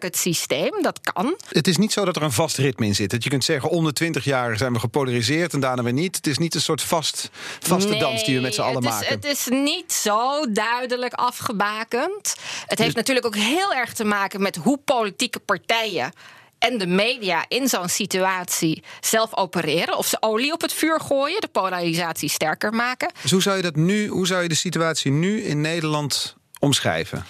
het 0.00 0.16
systeem. 0.16 0.82
Dat 0.82 1.00
kan. 1.12 1.36
Het 1.48 1.68
is 1.68 1.76
niet 1.76 1.92
zo 1.92 2.04
dat 2.04 2.16
er 2.16 2.22
een 2.22 2.32
vast 2.32 2.56
ritme 2.56 2.86
in 2.86 2.94
zit. 2.94 3.10
Dat 3.10 3.22
je 3.24 3.30
kunt 3.30 3.44
zeggen, 3.44 3.70
om 3.70 3.84
de 3.84 3.92
20 3.92 4.24
jaar 4.24 4.56
zijn 4.56 4.72
we 4.72 4.78
gepolariseerd 4.78 5.52
en 5.52 5.60
daarna 5.60 5.82
weer 5.82 5.92
niet. 5.92 6.16
Het 6.16 6.26
is 6.26 6.38
niet 6.38 6.54
een 6.54 6.60
soort 6.60 6.82
vast, 6.82 7.30
vaste 7.60 7.90
nee, 7.90 8.00
dans 8.00 8.24
die 8.24 8.36
we 8.36 8.42
met 8.42 8.54
z'n 8.54 8.60
allen 8.60 8.74
het 8.74 8.84
is, 8.84 8.90
maken. 8.90 9.08
Het 9.08 9.24
is 9.24 9.46
niet 9.46 9.92
zo 9.92 10.52
duidelijk 10.52 11.12
afgebakend. 11.12 12.34
Het 12.66 12.78
heeft 12.78 12.84
Dus- 12.84 12.94
natuurlijk 12.94 13.26
ook 13.26 13.36
heel 13.36 13.72
erg 13.74 13.92
te 13.92 14.04
maken 14.04 14.42
met 14.42 14.56
hoe 14.56 14.78
politieke 14.84 15.38
partijen 15.38 16.12
en 16.58 16.78
de 16.78 16.86
media 16.86 17.44
in 17.48 17.68
zo'n 17.68 17.88
situatie 17.88 18.82
zelf 19.00 19.36
opereren. 19.36 19.96
Of 19.96 20.06
ze 20.06 20.16
olie 20.20 20.52
op 20.52 20.60
het 20.60 20.72
vuur 20.72 21.00
gooien, 21.00 21.40
de 21.40 21.48
polarisatie 21.48 22.28
sterker 22.28 22.72
maken. 22.72 23.12
Dus 23.22 23.30
hoe 23.30 23.42
zou 23.42 23.56
je 23.56 23.62
dat 23.62 23.76
nu, 23.76 24.06
hoe 24.06 24.26
zou 24.26 24.42
je 24.42 24.48
de 24.48 24.54
situatie 24.54 25.10
nu 25.10 25.42
in 25.42 25.60
Nederland 25.60 26.36
omschrijven? 26.58 27.26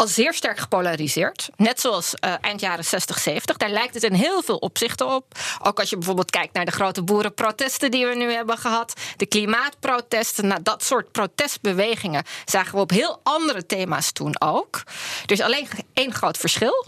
Al 0.00 0.06
zeer 0.06 0.34
sterk 0.34 0.58
gepolariseerd. 0.58 1.48
Net 1.56 1.80
zoals 1.80 2.14
uh, 2.24 2.34
eind 2.40 2.60
jaren 2.60 2.84
60, 2.84 3.18
70. 3.18 3.56
Daar 3.56 3.70
lijkt 3.70 3.94
het 3.94 4.02
in 4.02 4.12
heel 4.12 4.42
veel 4.42 4.56
opzichten 4.56 5.14
op. 5.14 5.24
Ook 5.62 5.78
als 5.80 5.90
je 5.90 5.96
bijvoorbeeld 5.96 6.30
kijkt 6.30 6.54
naar 6.54 6.64
de 6.64 6.70
grote 6.70 7.02
boerenprotesten 7.02 7.90
die 7.90 8.06
we 8.06 8.14
nu 8.14 8.32
hebben 8.32 8.58
gehad. 8.58 9.00
De 9.16 9.26
klimaatprotesten. 9.26 10.46
Nou, 10.46 10.62
dat 10.62 10.84
soort 10.84 11.12
protestbewegingen 11.12 12.24
zagen 12.44 12.74
we 12.74 12.80
op 12.80 12.90
heel 12.90 13.20
andere 13.22 13.66
thema's 13.66 14.12
toen 14.12 14.40
ook. 14.40 14.82
Er 15.26 15.32
is 15.32 15.40
alleen 15.40 15.68
één 15.92 16.14
groot 16.14 16.36
verschil. 16.36 16.86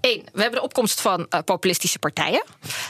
Eén, 0.00 0.18
uh, 0.18 0.24
we 0.32 0.40
hebben 0.40 0.58
de 0.58 0.64
opkomst 0.64 1.00
van 1.00 1.26
uh, 1.30 1.40
populistische 1.44 1.98
partijen. 1.98 2.42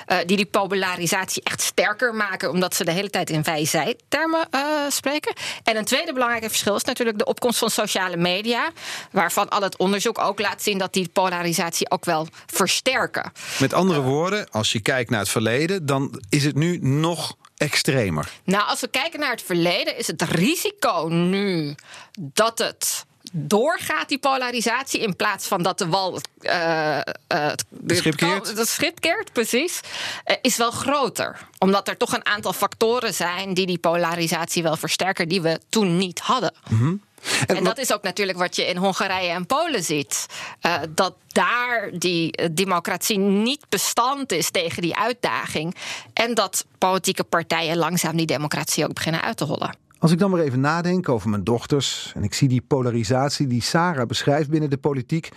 Eh, 0.08 0.18
die 0.26 0.36
die 0.36 0.46
polarisatie 0.46 1.42
echt 1.42 1.60
sterker 1.60 2.14
maken. 2.14 2.50
Omdat 2.50 2.74
ze 2.74 2.84
de 2.84 2.90
hele 2.90 3.10
tijd 3.10 3.30
in 3.30 3.42
wij-zij-termen 3.42 4.46
eh, 4.50 4.60
spreken. 4.88 5.32
En 5.64 5.76
een 5.76 5.84
tweede 5.84 6.12
belangrijke 6.12 6.48
verschil 6.48 6.76
is 6.76 6.84
natuurlijk 6.84 7.18
de 7.18 7.24
opkomst 7.24 7.58
van 7.58 7.70
sociale 7.70 8.16
media. 8.16 8.70
Waarvan 9.10 9.48
al 9.48 9.62
het 9.62 9.76
onderzoek 9.76 10.18
ook 10.18 10.40
laat 10.40 10.62
zien 10.62 10.78
dat 10.78 10.92
die 10.92 11.08
polarisatie 11.12 11.90
ook 11.90 12.04
wel 12.04 12.26
versterken. 12.46 13.32
Met 13.58 13.72
andere 13.72 14.00
woorden, 14.00 14.50
als 14.50 14.72
je 14.72 14.80
kijkt 14.80 15.10
naar 15.10 15.20
het 15.20 15.28
verleden, 15.28 15.86
dan 15.86 16.22
is 16.28 16.44
het 16.44 16.54
nu 16.54 16.78
nog 16.78 17.36
extremer. 17.56 18.30
Nou, 18.44 18.68
als 18.68 18.80
we 18.80 18.88
kijken 18.88 19.20
naar 19.20 19.30
het 19.30 19.42
verleden, 19.42 19.98
is 19.98 20.06
het 20.06 20.22
risico 20.22 21.08
nu 21.08 21.74
dat 22.18 22.58
het 22.58 23.06
doorgaat, 23.32 24.08
die 24.08 24.18
polarisatie, 24.18 25.00
in 25.00 25.16
plaats 25.16 25.46
van 25.46 25.62
dat 25.62 25.78
de 25.78 25.88
wal 25.88 26.20
uh, 26.40 26.98
uh, 27.32 27.50
de 27.68 27.94
schip 27.94 28.16
keert. 28.16 28.56
Het 28.56 28.68
schip 28.68 29.00
keert, 29.00 29.32
precies, 29.32 29.80
uh, 30.26 30.36
is 30.42 30.56
wel 30.56 30.70
groter. 30.70 31.48
Omdat 31.58 31.88
er 31.88 31.96
toch 31.96 32.12
een 32.12 32.26
aantal 32.26 32.52
factoren 32.52 33.14
zijn 33.14 33.54
die 33.54 33.66
die 33.66 33.78
polarisatie 33.78 34.62
wel 34.62 34.76
versterken, 34.76 35.28
die 35.28 35.42
we 35.42 35.60
toen 35.68 35.96
niet 35.96 36.18
hadden. 36.18 36.54
Mm 36.68 36.78
-hmm. 36.78 37.06
En, 37.46 37.56
en 37.56 37.64
dat 37.64 37.78
is 37.78 37.92
ook 37.92 38.02
natuurlijk 38.02 38.38
wat 38.38 38.56
je 38.56 38.66
in 38.66 38.76
Hongarije 38.76 39.30
en 39.30 39.46
Polen 39.46 39.82
ziet. 39.82 40.26
Uh, 40.62 40.74
dat 40.88 41.14
daar 41.28 41.90
die 41.92 42.50
democratie 42.52 43.18
niet 43.18 43.68
bestand 43.68 44.32
is 44.32 44.50
tegen 44.50 44.82
die 44.82 44.96
uitdaging. 44.96 45.74
En 46.12 46.34
dat 46.34 46.64
politieke 46.78 47.24
partijen 47.24 47.76
langzaam 47.76 48.16
die 48.16 48.26
democratie 48.26 48.84
ook 48.84 48.94
beginnen 48.94 49.22
uit 49.22 49.36
te 49.36 49.44
hollen. 49.44 49.86
Als 49.98 50.12
ik 50.12 50.18
dan 50.18 50.30
maar 50.30 50.40
even 50.40 50.60
nadenk 50.60 51.08
over 51.08 51.28
mijn 51.28 51.44
dochters 51.44 52.12
en 52.14 52.22
ik 52.22 52.34
zie 52.34 52.48
die 52.48 52.62
polarisatie 52.62 53.46
die 53.46 53.62
Sarah 53.62 54.06
beschrijft 54.06 54.50
binnen 54.50 54.70
de 54.70 54.78
politiek, 54.78 55.28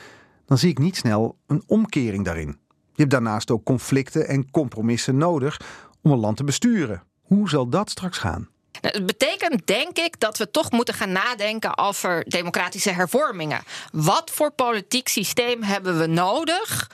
dan 0.46 0.58
zie 0.58 0.70
ik 0.70 0.78
niet 0.78 0.96
snel 0.96 1.38
een 1.48 1.64
omkering 1.68 2.26
daarin. 2.26 2.60
Je 2.94 3.08
hebt 3.08 3.12
daarnaast 3.12 3.52
ook 3.52 3.64
conflicten 3.64 4.28
en 4.28 4.52
compromissen 4.52 5.18
nodig 5.18 5.62
om 6.02 6.12
een 6.12 6.20
land 6.20 6.38
te 6.38 6.44
besturen. 6.44 7.04
Hoe 7.22 7.50
zal 7.50 7.70
dat 7.70 7.90
straks 7.90 8.18
gaan? 8.18 8.50
Nou, 8.82 8.96
het 8.98 9.06
betekent, 9.06 9.68
denk 9.68 9.98
ik, 9.98 10.20
dat 10.20 10.38
we 10.38 10.52
toch 10.52 10.72
moeten 10.72 10.94
gaan 10.94 11.12
nadenken 11.12 11.78
over 11.78 12.24
democratische 12.28 12.92
hervormingen. 12.92 13.64
Wat 13.92 14.32
voor 14.34 14.52
politiek 14.52 15.08
systeem 15.08 15.64
hebben 15.64 16.00
we 16.00 16.08
nodig 16.08 16.90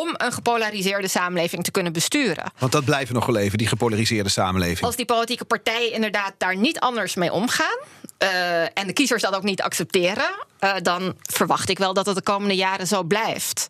om 0.00 0.14
een 0.16 0.32
gepolariseerde 0.32 1.08
samenleving 1.08 1.64
te 1.64 1.70
kunnen 1.70 1.92
besturen. 1.92 2.52
Want 2.58 2.72
dat 2.72 2.84
blijven 2.84 3.14
nog 3.14 3.26
wel 3.26 3.36
even, 3.36 3.58
die 3.58 3.66
gepolariseerde 3.66 4.28
samenleving. 4.28 4.80
Als 4.80 4.96
die 4.96 5.04
politieke 5.04 5.44
partijen 5.44 5.92
inderdaad 5.92 6.32
daar 6.38 6.56
niet 6.56 6.80
anders 6.80 7.14
mee 7.14 7.32
omgaan. 7.32 7.78
Uh, 8.22 8.62
en 8.62 8.86
de 8.86 8.92
kiezers 8.92 9.22
dat 9.22 9.34
ook 9.34 9.42
niet 9.42 9.62
accepteren. 9.62 10.30
uh, 10.60 10.74
dan 10.82 11.14
verwacht 11.22 11.68
ik 11.68 11.78
wel 11.78 11.94
dat 11.94 12.06
het 12.06 12.14
de 12.16 12.22
komende 12.22 12.54
jaren 12.54 12.86
zo 12.86 13.02
blijft. 13.02 13.66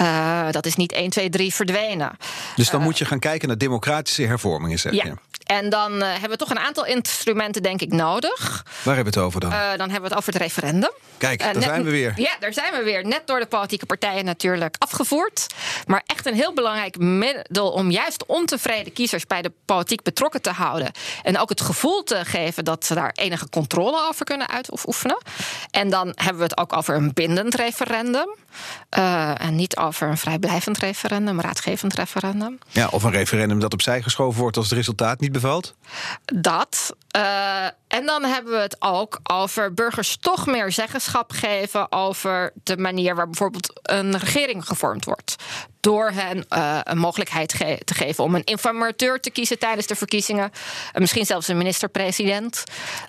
Uh, 0.00 0.50
dat 0.50 0.66
is 0.66 0.76
niet 0.76 0.92
1, 0.92 1.10
2, 1.10 1.28
3 1.28 1.54
verdwenen. 1.54 2.16
Dus 2.56 2.70
dan 2.70 2.82
moet 2.82 2.98
je 2.98 3.04
gaan 3.04 3.18
kijken 3.18 3.48
naar 3.48 3.58
democratische 3.58 4.22
hervormingen, 4.22 4.78
zeg 4.78 4.92
ja. 4.92 5.04
je? 5.04 5.14
En 5.44 5.70
dan 5.70 6.02
hebben 6.02 6.30
we 6.30 6.36
toch 6.36 6.50
een 6.50 6.58
aantal 6.58 6.86
instrumenten, 6.86 7.62
denk 7.62 7.80
ik, 7.80 7.92
nodig. 7.92 8.64
Waar 8.82 8.94
hebben 8.94 9.12
we 9.12 9.18
het 9.18 9.28
over 9.28 9.40
dan? 9.40 9.50
Dan 9.50 9.90
hebben 9.90 10.00
we 10.00 10.06
het 10.06 10.16
over 10.16 10.32
het 10.32 10.42
referendum. 10.42 10.92
Kijk, 11.18 11.38
daar 11.38 11.62
zijn 11.62 11.84
we 11.84 11.90
weer. 11.90 12.12
Ja, 12.16 12.36
daar 12.40 12.52
zijn 12.52 12.72
we 12.72 12.82
weer. 12.82 13.06
Net 13.06 13.22
door 13.24 13.40
de 13.40 13.46
politieke 13.46 13.86
partijen 13.86 14.24
natuurlijk 14.24 14.76
afgevoerd. 14.78 15.46
Maar 15.86 16.02
echt 16.06 16.26
een 16.26 16.34
heel 16.34 16.54
belangrijk 16.54 16.98
middel 16.98 17.70
om 17.70 17.90
juist 17.90 18.26
ontevreden 18.26 18.92
kiezers 18.92 19.26
bij 19.26 19.42
de 19.42 19.52
politiek 19.64 20.02
betrokken 20.02 20.42
te 20.42 20.50
houden. 20.50 20.90
En 21.22 21.38
ook 21.38 21.48
het 21.48 21.60
gevoel 21.60 22.02
te 22.02 22.24
geven 22.24 22.64
dat 22.64 22.84
ze 22.84 22.94
daar 22.94 23.10
enige 23.14 23.48
controle 23.48 23.85
over 23.94 24.24
kunnen 24.24 24.48
uitoefenen. 24.48 25.18
En 25.70 25.90
dan 25.90 26.12
hebben 26.14 26.36
we 26.36 26.42
het 26.42 26.58
ook 26.58 26.76
over 26.76 26.94
een 26.94 27.12
bindend 27.12 27.54
referendum. 27.54 28.36
Uh, 28.98 29.40
en 29.40 29.54
niet 29.54 29.76
over 29.76 30.08
een 30.08 30.18
vrijblijvend 30.18 30.78
referendum, 30.78 31.38
een 31.38 31.44
raadgevend 31.44 31.94
referendum. 31.94 32.58
Ja, 32.68 32.88
of 32.90 33.02
een 33.02 33.10
referendum 33.10 33.60
dat 33.60 33.72
opzij 33.72 34.02
geschoven 34.02 34.40
wordt 34.40 34.56
als 34.56 34.66
het 34.66 34.74
resultaat 34.78 35.20
niet 35.20 35.32
bevalt? 35.32 35.74
Dat. 36.24 36.96
Uh, 37.16 37.66
en 37.96 38.06
dan 38.06 38.24
hebben 38.24 38.52
we 38.52 38.58
het 38.58 38.76
ook 38.78 39.18
over 39.22 39.74
burgers 39.74 40.16
toch 40.20 40.46
meer 40.46 40.72
zeggenschap 40.72 41.32
geven 41.32 41.92
over 41.92 42.52
de 42.62 42.76
manier 42.76 43.14
waar 43.14 43.26
bijvoorbeeld 43.26 43.80
een 43.82 44.18
regering 44.18 44.66
gevormd 44.66 45.04
wordt. 45.04 45.36
Door 45.80 46.10
hen 46.10 46.46
uh, 46.50 46.78
een 46.82 46.98
mogelijkheid 46.98 47.52
ge 47.52 47.78
te 47.84 47.94
geven 47.94 48.24
om 48.24 48.34
een 48.34 48.44
informateur 48.44 49.20
te 49.20 49.30
kiezen 49.30 49.58
tijdens 49.58 49.86
de 49.86 49.96
verkiezingen. 49.96 50.50
Uh, 50.52 51.00
misschien 51.00 51.26
zelfs 51.26 51.48
een 51.48 51.56
minister-president. 51.56 52.64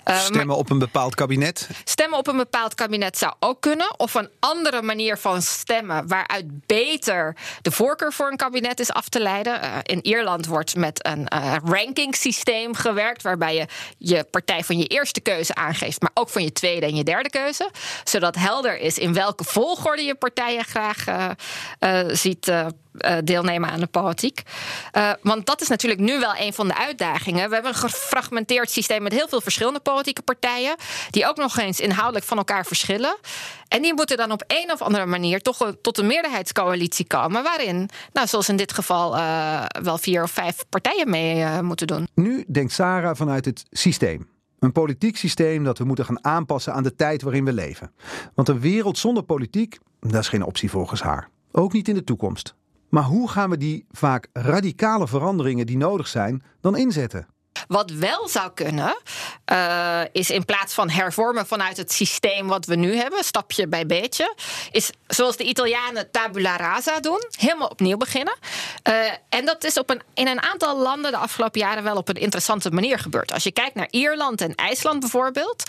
Uh, 0.06 0.20
stemmen 0.20 0.56
op 0.56 0.70
een 0.70 0.80
bepaald 0.80 1.16
kabinet? 1.16 1.70
Stemmen 1.84 2.20
op 2.20 2.28
een 2.28 2.38
bepaald 2.38 2.76
kabinet 2.76 3.18
zou 3.18 3.34
ook 3.40 3.62
kunnen. 3.62 3.94
Of 4.00 4.14
een 4.14 4.30
andere 4.40 4.82
manier 4.82 5.18
van 5.18 5.42
stemmen 5.42 6.08
waaruit 6.08 6.66
beter 6.66 7.36
de 7.62 7.72
voorkeur 7.72 8.14
voor 8.14 8.32
een 8.32 8.38
kabinet 8.38 8.80
is 8.80 8.92
af 8.92 9.10
te 9.10 9.20
leiden. 9.20 9.62
in 9.84 10.06
Ierland 10.06 10.46
wordt 10.46 10.76
met 10.76 11.06
een 11.06 11.28
rankingsysteem 11.64 12.74
gewerkt. 12.74 13.22
Waarbij 13.22 13.56
je 13.56 13.68
je 13.98 14.24
partij 14.24 14.64
van 14.64 14.77
je 14.78 14.86
eerste 14.86 15.22
keuze 15.22 15.56
aangeeft, 15.56 16.02
maar 16.02 16.12
ook 16.14 16.30
van 16.30 16.44
je 16.44 16.52
tweede 16.52 16.86
en 16.86 16.96
je 16.96 17.04
derde 17.04 17.30
keuze. 17.30 17.72
Zodat 18.04 18.36
helder 18.36 18.80
is 18.80 18.98
in 18.98 19.14
welke 19.14 19.44
volgorde 19.44 20.02
je 20.02 20.16
partijen 20.16 20.64
graag 20.64 21.08
uh, 21.08 21.30
uh, 21.80 22.00
ziet 22.16 22.48
uh, 22.48 22.66
deelnemen 23.24 23.70
aan 23.70 23.80
de 23.80 23.88
politiek. 23.88 24.42
want 25.22 25.46
dat 25.46 25.62
is 25.62 25.68
natuurlijk 25.68 26.02
nu 26.02 26.20
wel 26.20 26.34
een 26.38 26.54
van 26.54 26.68
de 26.68 26.78
uitdagingen. 26.78 27.48
We 27.48 27.54
hebben 27.54 27.72
een 27.72 27.90
gefragmenteerd 27.90 28.70
systeem 28.70 29.04
met 29.04 29.14
heel 29.14 29.28
veel 29.28 29.42
verschillende 29.42 29.80
politieke 29.80 30.22
partijen, 30.22 30.76
die 31.10 31.28
ook 31.28 31.38
nog 31.38 31.58
eens 31.58 31.80
inhoudelijk 31.80 32.26
van 32.26 32.38
elkaar 32.38 32.66
verschillen. 32.66 33.18
En 33.68 33.82
die 33.82 33.94
moeten 33.94 34.18
dan 34.18 34.32
op 34.32 34.44
een 34.48 34.72
of 34.72 34.82
andere 34.82 35.06
manier 35.06 35.42
toch 35.42 35.74
tot 35.82 35.98
een 35.98 36.08
meerderheidscoalitie 36.08 37.08
komen, 37.08 37.44
waarin, 37.44 37.90
nou, 38.14 38.28
zoals 38.28 38.50
in 38.50 38.58
dit 38.58 38.74
geval, 38.74 39.12
wel 39.84 39.98
vier 39.98 40.24
of 40.24 40.32
vijf 40.32 40.64
partijen 40.70 41.10
mee 41.10 41.62
moeten 41.62 41.88
doen. 41.88 42.08
Nu 42.14 42.46
denkt 42.48 42.74
Sarah 42.74 43.16
vanuit 43.16 43.46
het 43.46 43.66
systeem. 43.72 44.37
Een 44.60 44.72
politiek 44.72 45.18
systeem 45.18 45.64
dat 45.64 45.78
we 45.78 45.84
moeten 45.84 46.06
gaan 46.06 46.24
aanpassen 46.24 46.74
aan 46.74 46.84
de 46.84 46.96
tijd 46.96 47.22
waarin 47.22 47.46
we 47.46 47.54
leven. 47.54 47.92
Want 48.36 48.50
een 48.50 48.60
wereld 48.60 48.98
zonder 48.98 49.24
politiek, 49.24 49.78
dat 50.00 50.22
is 50.22 50.30
geen 50.30 50.44
optie 50.44 50.70
volgens 50.70 51.02
haar. 51.02 51.30
Ook 51.52 51.74
niet 51.74 51.88
in 51.88 51.96
de 51.96 52.04
toekomst. 52.04 52.56
Maar 52.90 53.04
hoe 53.04 53.30
gaan 53.30 53.50
we 53.50 53.58
die 53.58 53.86
vaak 53.92 54.28
radicale 54.34 55.08
veranderingen 55.08 55.66
die 55.66 55.78
nodig 55.78 56.08
zijn 56.08 56.44
dan 56.62 56.78
inzetten? 56.78 57.28
Wat 57.68 57.92
wel 57.92 58.28
zou 58.28 58.52
kunnen, 58.54 58.98
uh, 59.52 60.02
is 60.12 60.30
in 60.30 60.46
plaats 60.46 60.74
van 60.74 60.90
hervormen 60.90 61.48
vanuit 61.48 61.78
het 61.78 61.92
systeem 61.92 62.48
wat 62.48 62.66
we 62.66 62.76
nu 62.76 62.96
hebben, 62.96 63.24
stapje 63.24 63.68
bij 63.68 63.86
beetje, 63.86 64.36
is 64.72 64.90
zoals 65.08 65.38
de 65.38 65.44
Italianen 65.44 66.12
tabula 66.12 66.58
rasa 66.58 67.00
doen, 67.00 67.24
helemaal 67.38 67.68
opnieuw 67.68 67.98
beginnen. 67.98 68.36
Uh, 68.90 69.12
en 69.30 69.46
dat 69.46 69.64
is 69.64 69.78
op 69.78 69.90
een, 69.90 70.02
in 70.14 70.28
een 70.28 70.42
aantal 70.42 70.78
landen 70.78 71.12
de 71.12 71.18
afgelopen 71.18 71.60
jaren 71.60 71.84
wel 71.84 71.96
op 71.96 72.10
een 72.10 72.16
interessante 72.16 72.72
manier 72.72 73.00
gebeurd. 73.00 73.34
Als 73.34 73.44
je 73.44 73.52
kijkt 73.52 73.76
naar 73.76 73.88
Ierland 73.90 74.42
en 74.42 74.56
IJsland 74.56 75.00
bijvoorbeeld, 75.00 75.64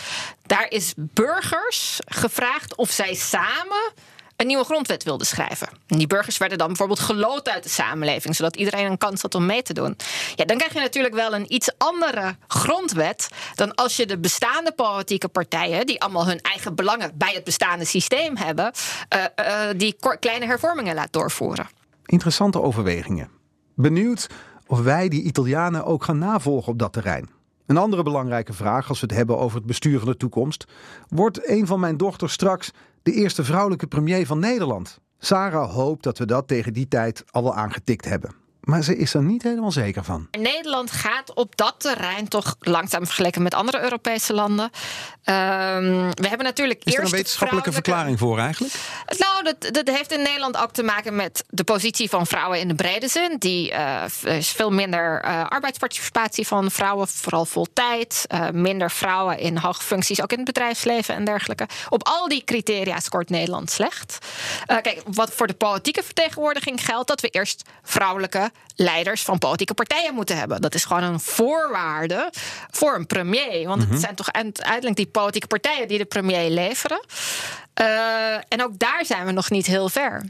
daar 0.47 0.67
is 0.69 0.93
burgers 0.97 1.99
gevraagd 2.07 2.77
of 2.77 2.91
zij 2.91 3.15
samen 3.15 3.93
een 4.39 4.47
nieuwe 4.47 4.65
grondwet 4.65 5.05
wilden 5.05 5.27
schrijven. 5.27 5.69
En 5.87 5.99
die 5.99 6.07
burgers 6.07 6.37
werden 6.39 6.59
dan 6.59 6.67
bijvoorbeeld 6.67 7.01
geloot 7.01 7.49
uit 7.49 7.63
de 7.63 7.69
samenleving, 7.69 8.37
zodat 8.37 8.57
iedereen 8.57 8.91
een 8.91 8.99
kans 8.99 9.23
had 9.23 9.35
om 9.35 9.47
mee 9.47 9.63
te 9.63 9.73
doen. 9.73 9.97
Ja, 10.35 10.45
dan 10.45 10.57
krijg 10.57 10.73
je 10.73 10.81
natuurlijk 10.81 11.15
wel 11.15 11.35
een 11.35 11.55
iets 11.55 11.71
andere 11.79 12.37
grondwet 12.47 13.29
dan 13.55 13.75
als 13.75 13.97
je 13.97 14.07
de 14.07 14.19
bestaande 14.19 14.73
politieke 14.73 15.29
partijen, 15.29 15.87
die 15.87 16.01
allemaal 16.03 16.27
hun 16.27 16.41
eigen 16.41 16.75
belangen 16.75 17.13
bij 17.15 17.33
het 17.35 17.45
bestaande 17.45 17.85
systeem 17.85 18.37
hebben, 18.37 18.73
uh, 19.15 19.25
uh, 19.47 19.61
die 19.77 19.97
kleine 20.21 20.47
hervormingen 20.47 20.95
laat 20.95 21.13
doorvoeren. 21.13 21.69
Interessante 22.05 22.63
overwegingen. 22.63 23.31
Benieuwd 23.75 24.27
of 24.67 24.81
wij 24.81 25.09
die 25.09 25.23
Italianen 25.23 25.85
ook 25.85 26.05
gaan 26.05 26.19
navolgen 26.19 26.73
op 26.73 26.79
dat 26.79 26.93
terrein. 26.93 27.29
Een 27.67 27.77
andere 27.77 28.03
belangrijke 28.03 28.53
vraag 28.53 28.89
als 28.89 29.01
we 29.01 29.07
het 29.07 29.17
hebben 29.17 29.39
over 29.39 29.57
het 29.57 29.67
bestuur 29.67 29.99
van 29.99 30.09
de 30.09 30.17
toekomst. 30.17 30.65
Wordt 31.09 31.49
een 31.49 31.67
van 31.67 31.81
mijn 31.81 31.97
dochters 31.97 32.33
straks 32.33 32.71
de 33.09 33.15
eerste 33.15 33.45
vrouwelijke 33.45 33.87
premier 33.87 34.27
van 34.27 34.39
Nederland? 34.39 35.01
Sarah 35.19 35.71
hoopt 35.71 36.03
dat 36.03 36.19
we 36.19 36.27
dat 36.27 36.49
tegen 36.49 36.73
die 36.73 36.89
tijd 36.89 37.25
al 37.31 37.43
wel 37.43 37.55
aangetikt 37.55 38.05
hebben. 38.05 38.35
Maar 38.69 38.83
ze 38.83 38.97
is 38.97 39.15
er 39.15 39.23
niet 39.23 39.43
helemaal 39.43 39.73
zeker 39.73 40.05
van. 40.05 40.29
Nederland 40.31 40.91
gaat 40.91 41.35
op 41.35 41.57
dat 41.57 41.75
terrein 41.79 42.29
toch 42.29 42.57
langzaam 42.61 43.05
vergeleken 43.05 43.43
met 43.43 43.55
andere 43.55 43.83
Europese 43.83 44.35
landen. 44.35 44.65
Um, 44.65 46.11
we 46.15 46.29
hebben 46.29 46.47
natuurlijk 46.47 46.79
is 46.79 46.85
eerst. 46.85 46.99
Er 46.99 47.05
een 47.05 47.11
wetenschappelijke 47.11 47.73
verklaring 47.73 48.19
voor 48.19 48.39
eigenlijk? 48.39 48.75
Nou, 49.19 49.45
dat, 49.45 49.75
dat 49.75 49.97
heeft 49.97 50.13
in 50.13 50.23
Nederland 50.23 50.57
ook 50.57 50.73
te 50.73 50.83
maken 50.83 51.17
met 51.17 51.45
de 51.49 51.65
positie 51.65 52.09
van 52.09 52.27
vrouwen 52.27 52.61
in 52.61 52.69
de 52.69 52.75
brede 52.75 53.09
zin. 53.09 53.37
Die 53.39 53.73
uh, 53.73 54.03
is 54.23 54.49
veel 54.49 54.71
minder 54.71 55.25
uh, 55.25 55.47
arbeidsparticipatie 55.49 56.47
van 56.47 56.71
vrouwen, 56.71 57.09
vooral 57.09 57.45
vol 57.45 57.67
tijd. 57.73 58.25
Uh, 58.29 58.51
minder 58.51 58.91
vrouwen 58.91 59.39
in 59.39 59.57
hoge 59.57 59.83
functies, 59.83 60.23
ook 60.23 60.31
in 60.31 60.37
het 60.37 60.47
bedrijfsleven 60.47 61.15
en 61.15 61.25
dergelijke. 61.25 61.67
Op 61.89 62.07
al 62.07 62.29
die 62.29 62.45
criteria 62.45 63.01
scoort 63.01 63.31
Nederland 63.31 63.71
slecht. 63.71 64.19
kijk, 64.67 65.03
wat 65.05 65.33
voor 65.33 65.47
de 65.47 65.55
politieke 65.55 66.03
vertegenwoordiging 66.03 66.85
geldt, 66.85 67.09
dat 67.09 67.21
we 67.21 67.29
eerst 67.29 67.63
vrouwelijke 67.83 68.51
leiders 68.75 69.23
van 69.23 69.39
politieke 69.39 69.75
partijen 69.75 70.15
moeten 70.15 70.37
hebben. 70.37 70.61
Dat 70.61 70.75
is 70.75 70.85
gewoon 70.85 71.03
een 71.03 71.21
voorwaarde 71.21 72.33
voor 72.71 72.95
een 72.95 73.07
premier. 73.07 73.67
Want 73.67 73.89
het 73.89 74.01
zijn 74.01 74.15
toch 74.15 74.33
uiteindelijk 74.33 74.97
die 74.97 75.07
politieke 75.07 75.47
partijen 75.47 75.89
die 75.89 75.99
de 75.99 76.05
premier 76.05 76.51
leveren. 76.51 77.01
Uh, 77.81 78.35
en 78.35 78.63
ook 78.63 78.79
daar 78.79 79.05
zijn 79.05 79.27
we 79.27 79.33
nog 79.33 79.51
niet 79.51 79.67
heel 79.67 79.89
ver. 79.89 80.25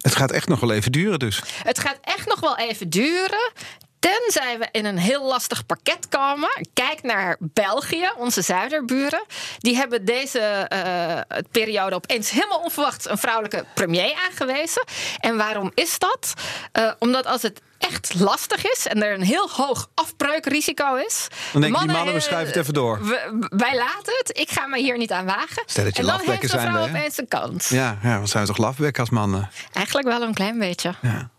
Het 0.00 0.16
gaat 0.16 0.30
echt 0.30 0.48
nog 0.48 0.60
wel 0.60 0.72
even 0.72 0.92
duren 0.92 1.18
dus. 1.18 1.42
Het 1.62 1.78
gaat 1.78 1.98
echt 2.00 2.26
nog 2.26 2.40
wel 2.40 2.58
even 2.58 2.90
duren. 2.90 3.52
Tenzij 4.00 4.58
we 4.58 4.68
in 4.72 4.84
een 4.84 4.98
heel 4.98 5.24
lastig 5.24 5.66
pakket 5.66 6.08
komen. 6.08 6.48
Kijk 6.74 7.02
naar 7.02 7.36
België, 7.40 8.10
onze 8.16 8.42
zuiderburen. 8.42 9.24
Die 9.58 9.76
hebben 9.76 10.04
deze 10.04 10.70
uh, 10.72 11.38
periode 11.50 11.94
opeens 11.94 12.30
helemaal 12.30 12.60
onverwacht 12.60 13.08
een 13.08 13.18
vrouwelijke 13.18 13.64
premier 13.74 14.14
aangewezen. 14.30 14.84
En 15.18 15.36
waarom 15.36 15.70
is 15.74 15.98
dat? 15.98 16.34
Uh, 16.78 16.92
omdat 16.98 17.26
als 17.26 17.42
het 17.42 17.60
echt 17.78 18.14
lastig 18.18 18.64
is 18.64 18.86
en 18.86 19.02
er 19.02 19.14
een 19.14 19.22
heel 19.22 19.50
hoog 19.50 19.90
afbreukrisico 19.94 20.94
is. 20.94 21.28
Dan 21.52 21.60
denk 21.60 21.74
je, 21.74 21.82
die 21.82 21.92
mannen, 21.92 22.14
we 22.14 22.20
schuiven 22.20 22.48
het 22.48 22.56
even 22.56 22.74
door. 22.74 23.06
We, 23.06 23.48
wij 23.50 23.76
laten 23.76 24.14
het. 24.18 24.38
Ik 24.38 24.50
ga 24.50 24.66
me 24.66 24.78
hier 24.78 24.98
niet 24.98 25.12
aan 25.12 25.26
wagen. 25.26 25.62
Stel 25.66 25.84
dat 25.84 25.96
je 25.96 26.02
en 26.02 26.08
dan 26.08 26.20
heeft 26.20 26.50
vrouw 26.50 26.88
opeens 26.88 27.18
een 27.18 27.28
kans. 27.28 27.68
Ja, 27.68 27.98
ja, 28.02 28.20
wat 28.20 28.28
zijn 28.28 28.42
we 28.42 28.48
toch 28.48 28.58
lafbekken 28.58 29.00
als 29.00 29.10
mannen? 29.10 29.50
Eigenlijk 29.72 30.08
wel 30.08 30.22
een 30.22 30.34
klein 30.34 30.58
beetje. 30.58 30.94
Ja. 31.02 31.30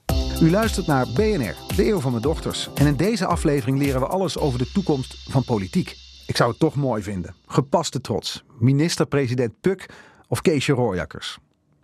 U 0.41 0.49
luistert 0.49 0.87
naar 0.87 1.07
BNR, 1.07 1.55
de 1.75 1.87
eeuw 1.87 1.99
van 1.99 2.11
mijn 2.11 2.23
dochters. 2.23 2.69
En 2.73 2.87
in 2.87 2.95
deze 2.95 3.25
aflevering 3.25 3.77
leren 3.77 3.99
we 3.99 4.07
alles 4.07 4.37
over 4.37 4.59
de 4.59 4.71
toekomst 4.71 5.25
van 5.29 5.43
politiek. 5.43 5.95
Ik 6.27 6.35
zou 6.35 6.49
het 6.49 6.59
toch 6.59 6.75
mooi 6.75 7.03
vinden. 7.03 7.35
Gepaste 7.45 8.01
trots. 8.01 8.43
Minister-president 8.59 9.53
Puk 9.61 9.89
of 10.27 10.41
Keesje 10.41 10.73
Rooijakkers. 10.73 11.37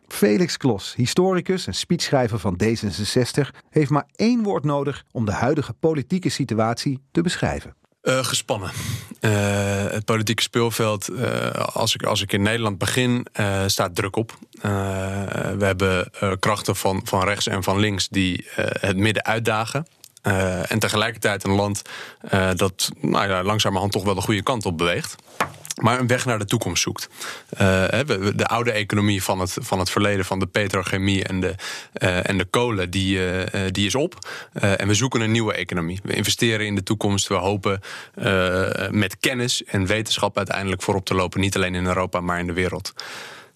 Felix 0.07 0.57
Klos, 0.57 0.95
historicus 0.95 1.67
en 1.67 1.73
speechschrijver 1.73 2.39
van 2.39 2.59
D66, 2.63 3.57
heeft 3.69 3.89
maar 3.89 4.07
één 4.15 4.43
woord 4.43 4.63
nodig 4.63 5.03
om 5.11 5.25
de 5.25 5.31
huidige 5.31 5.73
politieke 5.73 6.29
situatie 6.29 6.99
te 7.11 7.21
beschrijven. 7.21 7.75
Uh, 8.07 8.23
gespannen. 8.23 8.71
Uh, 9.21 9.31
het 9.89 10.05
politieke 10.05 10.41
speelveld, 10.41 11.09
uh, 11.09 11.51
als, 11.51 11.95
ik, 11.95 12.03
als 12.03 12.21
ik 12.21 12.33
in 12.33 12.41
Nederland 12.41 12.77
begin, 12.77 13.27
staat 13.65 13.95
druk 13.95 14.15
op. 14.15 14.37
we 14.61 15.57
hebben 15.59 16.11
krachten 16.39 16.75
van, 16.75 17.01
van 17.03 17.23
rechts 17.23 17.47
en 17.47 17.63
van 17.63 17.79
links 17.79 18.07
die 18.07 18.47
het 18.79 18.97
midden 18.97 19.25
uitdagen. 19.25 19.87
en 20.67 20.79
tegelijkertijd 20.79 21.43
een 21.43 21.51
land 21.51 21.81
dat 22.55 22.89
nou 23.01 23.29
ja, 23.29 23.43
langzamerhand 23.43 23.91
toch 23.91 24.03
wel 24.03 24.15
de 24.15 24.21
goede 24.21 24.43
kant 24.43 24.65
op 24.65 24.77
beweegt. 24.77 25.15
Maar 25.77 25.99
een 25.99 26.07
weg 26.07 26.25
naar 26.25 26.39
de 26.39 26.45
toekomst 26.45 26.83
zoekt. 26.83 27.09
Uh, 27.53 27.59
de 28.35 28.45
oude 28.47 28.71
economie 28.71 29.23
van 29.23 29.39
het, 29.39 29.57
van 29.59 29.79
het 29.79 29.89
verleden, 29.89 30.25
van 30.25 30.39
de 30.39 30.45
petrochemie 30.45 31.23
en 31.23 31.39
de, 31.39 31.55
uh, 31.99 32.29
en 32.29 32.37
de 32.37 32.45
kolen, 32.45 32.89
die, 32.89 33.17
uh, 33.17 33.41
die 33.71 33.85
is 33.85 33.95
op. 33.95 34.27
en 34.53 34.87
we 34.87 34.93
zoeken 34.93 35.21
een 35.21 35.31
nieuwe 35.31 35.53
economie. 35.53 35.99
We 36.03 36.13
investeren 36.13 36.65
in 36.65 36.75
de 36.75 36.83
toekomst. 36.83 37.27
We 37.27 37.33
hopen 37.33 37.81
met 38.91 39.17
kennis 39.19 39.63
en 39.63 39.85
wetenschap 39.85 40.37
uiteindelijk 40.37 40.81
voorop 40.81 41.05
te 41.05 41.13
lopen. 41.13 41.39
Niet 41.39 41.55
alleen 41.55 41.75
in 41.75 41.85
Europa, 41.85 42.21
maar 42.21 42.39
in 42.39 42.47
de 42.47 42.53
wereld. 42.53 42.93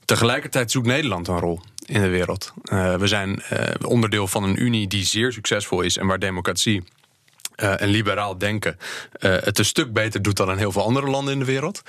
Tegelijkertijd 0.06 0.72
zoekt 0.72 0.88
Nederland 0.88 1.28
een 1.28 1.40
rol 1.40 1.62
in 1.86 2.02
de 2.02 2.10
wereld. 2.10 2.54
we 2.98 3.08
zijn 3.08 3.44
onderdeel 3.86 4.28
van 4.28 4.44
een 4.44 4.62
unie 4.62 4.88
die 4.88 5.06
zeer 5.06 5.32
succesvol 5.32 5.82
is 5.82 5.98
en 5.98 6.08
waar 6.08 6.20
democratie 6.20 6.84
uh, 7.62 7.82
en 7.82 7.88
liberaal 7.88 8.38
denken 8.38 8.78
uh, 8.80 9.36
het 9.40 9.58
een 9.58 9.66
stuk 9.66 9.94
beter 9.94 10.22
doet 10.22 10.38
dan 10.38 10.52
in 10.52 10.58
heel 10.58 10.72
veel 10.72 10.84
andere 10.84 11.08
landen 11.08 11.34
in 11.34 11.40
de 11.40 11.46
wereld. 11.46 11.82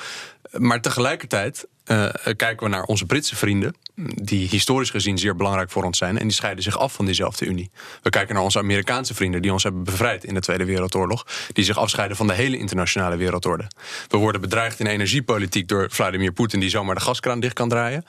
Maar 0.53 0.81
tegelijkertijd 0.81 1.67
uh, 1.87 2.09
kijken 2.23 2.63
we 2.63 2.69
naar 2.69 2.85
onze 2.85 3.07
Britse 3.07 3.37
vrienden, 3.37 3.75
die 4.15 4.49
historisch 4.49 4.91
gezien 4.91 5.19
zeer 5.19 5.37
belangrijk 5.37 5.71
voor 5.71 5.85
ons 5.85 5.99
zijn, 5.99 6.19
en 6.19 6.23
die 6.23 6.37
scheiden 6.37 6.63
zich 6.63 6.79
af 6.79 6.93
van 6.93 7.05
diezelfde 7.05 7.47
Unie. 7.47 7.71
We 8.03 8.11
kijken 8.11 8.35
naar 8.35 8.45
onze 8.45 8.59
Amerikaanse 8.59 9.15
vrienden, 9.15 9.43
die 9.43 9.53
ons 9.53 9.63
hebben 9.63 9.85
bevrijd 9.85 10.25
in 10.25 10.35
de 10.35 10.41
Tweede 10.41 10.65
Wereldoorlog, 10.65 11.27
die 11.53 11.65
zich 11.65 11.79
afscheiden 11.79 12.17
van 12.17 12.27
de 12.27 12.33
hele 12.33 12.59
internationale 12.59 13.17
wereldorde. 13.17 13.71
We 14.09 14.17
worden 14.17 14.41
bedreigd 14.41 14.81
in 14.81 14.87
energiepolitiek 14.87 15.69
door 15.69 15.87
Vladimir 15.91 16.33
Poetin, 16.33 16.61
die 16.61 16.71
zomaar 16.71 16.95
de 16.95 17.01
gaskraan 17.01 17.41
dicht 17.41 17.55
kan 17.55 17.69
draaien. 17.69 18.05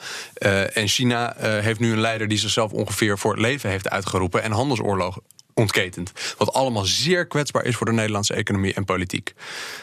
En 0.74 0.88
China 0.88 1.36
heeft 1.38 1.80
nu 1.80 1.92
een 1.92 2.00
leider 2.00 2.28
die 2.28 2.38
zichzelf 2.38 2.72
ongeveer 2.72 3.18
voor 3.18 3.32
het 3.32 3.42
leven 3.42 3.70
heeft 3.70 3.90
uitgeroepen 3.90 4.44
en 4.44 4.52
handelsoorlog 4.52 5.20
ontketend. 5.54 6.12
Wat 6.38 6.54
allemaal 6.54 6.86
zeer 6.86 7.28
kwetsbaar 7.28 7.66
is 7.66 7.76
voor 7.76 7.86
de 7.86 7.92
Nederlandse 7.92 8.34
economie 8.34 8.74
en 8.74 8.86
politiek. 8.86 9.34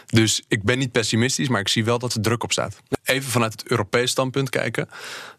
Dus 0.07 0.43
ik 0.49 0.63
ben 0.63 0.79
niet 0.79 0.93
pessimistisch, 0.93 1.49
maar 1.49 1.61
ik 1.61 1.69
zie 1.69 1.85
wel 1.85 1.99
dat 1.99 2.15
er 2.15 2.21
druk 2.21 2.43
op 2.43 2.53
staat. 2.53 2.77
Even 3.05 3.31
vanuit 3.31 3.53
het 3.53 3.67
Europees 3.67 4.11
standpunt 4.11 4.51
kijken. 4.51 4.89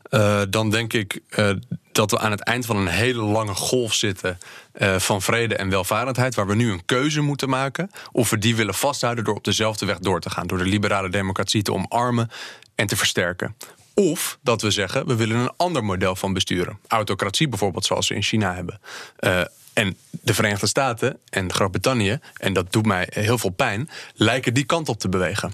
Uh, 0.10 0.42
dan 0.50 0.70
denk 0.70 0.94
ik 0.94 1.20
uh, 1.30 1.50
dat 1.92 2.12
we 2.12 2.20
aan 2.20 2.32
het 2.32 2.44
eind 2.44 2.66
van 2.66 2.78
een 2.78 2.88
hele 2.88 3.22
lange 3.22 3.54
golf 3.54 3.94
zitten 3.94 4.38
uh, 4.82 5.00
van 5.00 5.22
vrede 5.22 5.56
en 5.56 5.70
welvarendheid, 5.70 6.36
waar 6.36 6.48
we 6.48 6.56
nu 6.56 6.72
een 6.72 6.86
keuze 6.86 7.22
moeten 7.22 7.50
maken 7.50 7.92
of 8.12 8.30
we 8.30 8.38
die 8.38 8.56
willen 8.56 8.74
vasthouden 8.74 9.24
door 9.24 9.36
op 9.36 9.44
dezelfde 9.44 9.86
weg 9.86 10.00
door 10.00 10.20
te 10.20 10.30
gaan, 10.30 10.48
door 10.48 10.58
de 10.58 10.64
liberale 10.64 11.10
democratie 11.10 11.62
te 11.62 11.74
omarmen 11.74 12.30
en 12.76 12.88
te 12.88 12.96
versterken. 12.96 13.56
Of 13.94 14.40
dat 14.42 14.62
we 14.62 14.72
zeggen, 14.72 15.08
we 15.08 15.16
willen 15.16 15.38
een 15.38 15.52
ander 15.58 15.84
model 15.84 16.16
van 16.16 16.34
besturen. 16.34 16.80
Autocratie 16.88 17.48
bijvoorbeeld, 17.48 17.86
zoals 17.86 18.08
ze 18.08 18.16
in 18.16 18.24
China 18.24 18.56
hebben. 18.56 18.80
En 19.74 19.98
de 20.12 20.34
Verenigde 20.34 20.68
Staten 20.68 21.20
en 21.30 21.54
Groot-Brittannië, 21.54 22.20
en 22.38 22.54
dat 22.54 22.72
doet 22.72 22.86
mij 22.86 23.08
heel 23.10 23.38
veel 23.38 23.50
pijn, 23.50 23.90
lijken 24.13 24.54
die 24.54 24.63
kant 24.63 24.90
op 24.90 25.00
te 25.00 25.10
bewegen. 25.10 25.51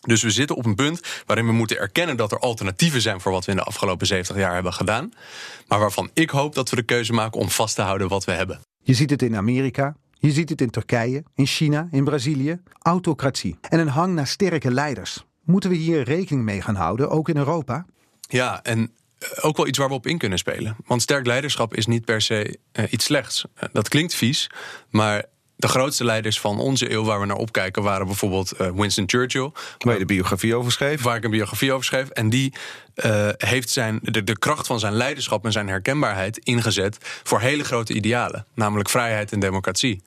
Dus 0.00 0.22
we 0.22 0.30
zitten 0.30 0.56
op 0.56 0.66
een 0.66 0.74
punt 0.74 1.00
waarin 1.26 1.46
we 1.46 1.52
moeten 1.52 1.78
erkennen 1.78 2.16
dat 2.16 2.32
er 2.32 2.38
alternatieven 2.38 3.00
zijn 3.00 3.20
voor 3.20 3.32
wat 3.32 3.44
we 3.44 3.50
in 3.50 3.56
de 3.56 3.62
afgelopen 3.62 4.06
70 4.06 4.36
jaar 4.36 4.54
hebben 4.54 4.72
gedaan. 4.72 5.12
Maar 5.66 5.78
waarvan 5.78 6.10
ik 6.12 6.30
hoop 6.30 6.54
dat 6.54 6.70
we 6.70 6.76
de 6.76 6.82
keuze 6.82 7.12
maken 7.12 7.40
om 7.40 7.50
vast 7.50 7.74
te 7.74 7.82
houden 7.82 8.08
wat 8.08 8.24
we 8.24 8.32
hebben. 8.32 8.60
Je 8.82 8.94
ziet 8.94 9.10
het 9.10 9.22
in 9.22 9.36
Amerika, 9.36 9.96
je 10.18 10.32
ziet 10.32 10.48
het 10.48 10.60
in 10.60 10.70
Turkije, 10.70 11.22
in 11.34 11.46
China, 11.46 11.88
in 11.90 12.04
Brazilië. 12.04 12.60
Autocratie 12.78 13.56
en 13.60 13.78
een 13.78 13.88
hang 13.88 14.14
naar 14.14 14.26
sterke 14.26 14.70
leiders. 14.70 15.24
Moeten 15.44 15.70
we 15.70 15.76
hier 15.76 16.02
rekening 16.02 16.44
mee 16.44 16.62
gaan 16.62 16.74
houden, 16.74 17.10
ook 17.10 17.28
in 17.28 17.36
Europa? 17.36 17.86
Ja, 18.20 18.62
en 18.62 18.90
ook 19.40 19.56
wel 19.56 19.66
iets 19.66 19.78
waar 19.78 19.88
we 19.88 19.94
op 19.94 20.06
in 20.06 20.18
kunnen 20.18 20.38
spelen. 20.38 20.76
Want 20.86 21.02
sterk 21.02 21.26
leiderschap 21.26 21.74
is 21.74 21.86
niet 21.86 22.04
per 22.04 22.20
se 22.20 22.58
uh, 22.72 22.84
iets 22.90 23.04
slechts. 23.04 23.44
Uh, 23.56 23.68
dat 23.72 23.88
klinkt 23.88 24.14
vies, 24.14 24.50
maar 24.90 25.24
de 25.56 25.68
grootste 25.68 26.04
leiders 26.04 26.40
van 26.40 26.58
onze 26.58 26.90
eeuw 26.90 27.04
waar 27.04 27.20
we 27.20 27.26
naar 27.26 27.36
opkijken 27.36 27.82
waren 27.82 28.06
bijvoorbeeld 28.06 28.60
uh, 28.60 28.70
Winston 28.70 29.04
Churchill. 29.06 29.50
Waar 29.78 29.92
je 29.92 29.98
de 29.98 30.04
biografie 30.04 30.54
over 30.54 30.72
schreef. 30.72 31.02
Waar 31.02 31.16
ik 31.16 31.24
een 31.24 31.30
biografie 31.30 31.72
over 31.72 31.84
schreef. 31.84 32.08
En 32.08 32.30
die 32.30 32.52
uh, 32.96 33.28
heeft 33.36 33.70
zijn, 33.70 33.98
de, 34.02 34.24
de 34.24 34.38
kracht 34.38 34.66
van 34.66 34.80
zijn 34.80 34.92
leiderschap 34.92 35.44
en 35.44 35.52
zijn 35.52 35.68
herkenbaarheid 35.68 36.38
ingezet 36.38 36.98
voor 37.22 37.40
hele 37.40 37.64
grote 37.64 37.92
idealen. 37.92 38.46
Namelijk 38.54 38.88
vrijheid 38.88 39.32
en 39.32 39.40
democratie. 39.40 40.02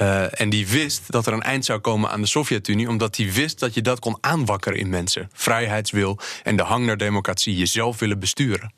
Uh, 0.00 0.40
en 0.40 0.50
die 0.50 0.68
wist 0.68 1.12
dat 1.12 1.26
er 1.26 1.32
een 1.32 1.42
eind 1.42 1.64
zou 1.64 1.78
komen 1.78 2.10
aan 2.10 2.20
de 2.20 2.26
Sovjet-Unie, 2.26 2.88
omdat 2.88 3.16
hij 3.16 3.32
wist 3.32 3.58
dat 3.58 3.74
je 3.74 3.82
dat 3.82 3.98
kon 3.98 4.18
aanwakkeren 4.20 4.78
in 4.78 4.88
mensen. 4.88 5.30
Vrijheidswil 5.32 6.18
en 6.42 6.56
de 6.56 6.62
hang 6.62 6.86
naar 6.86 6.96
democratie, 6.96 7.56
jezelf 7.56 7.98
willen 7.98 8.18
besturen. 8.18 8.72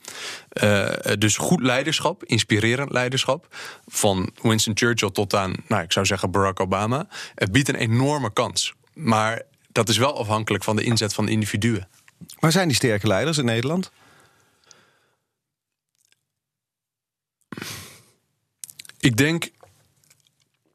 Uh, 0.63 0.89
dus 1.19 1.37
goed 1.37 1.63
leiderschap, 1.63 2.25
inspirerend 2.25 2.93
leiderschap. 2.93 3.57
Van 3.87 4.31
Winston 4.43 4.77
Churchill 4.77 5.11
tot 5.11 5.35
aan, 5.35 5.55
nou, 5.69 5.83
ik 5.83 5.93
zou 5.93 6.07
zeggen 6.07 6.31
Barack 6.31 6.61
Obama. 6.61 7.07
Het 7.35 7.53
biedt 7.53 7.69
een 7.69 7.75
enorme 7.75 8.33
kans. 8.33 8.75
Maar 8.93 9.43
dat 9.73 9.89
is 9.89 9.97
wel 9.97 10.19
afhankelijk 10.19 10.65
van 10.65 10.77
de 10.77 10.83
inzet 10.83 11.15
van 11.15 11.29
individuen. 11.29 11.89
Waar 12.39 12.53
zijn 12.53 12.69
die 12.69 12.77
sterke 12.77 13.07
leiders 13.07 13.39
in 13.39 13.45
Nederland? 13.45 13.91
Ik 18.99 19.17
denk 19.17 19.51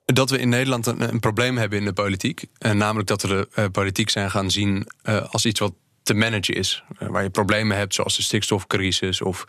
dat 0.06 0.30
we 0.30 0.40
in 0.40 0.50
Nederland 0.50 0.86
een, 0.86 1.02
een 1.02 1.20
probleem 1.20 1.58
hebben 1.58 1.80
in 1.80 1.86
de 1.86 1.94
politiek. 1.94 2.46
En 2.58 2.78
namelijk 2.78 3.08
dat 3.08 3.22
we 3.22 3.28
de 3.28 3.48
uh, 3.56 3.66
politiek 3.72 4.10
zijn 4.10 4.32
gaan 4.32 4.52
zien 4.52 4.88
uh, 5.04 5.26
als 5.30 5.46
iets 5.46 5.60
wat 5.60 5.74
te 6.04 6.14
managen 6.14 6.56
is. 6.56 6.84
Waar 7.00 7.24
je 7.24 7.30
problemen 7.30 7.78
hebt, 7.78 7.94
zoals 7.94 8.16
de 8.16 8.22
stikstofcrisis 8.22 9.22
of 9.22 9.46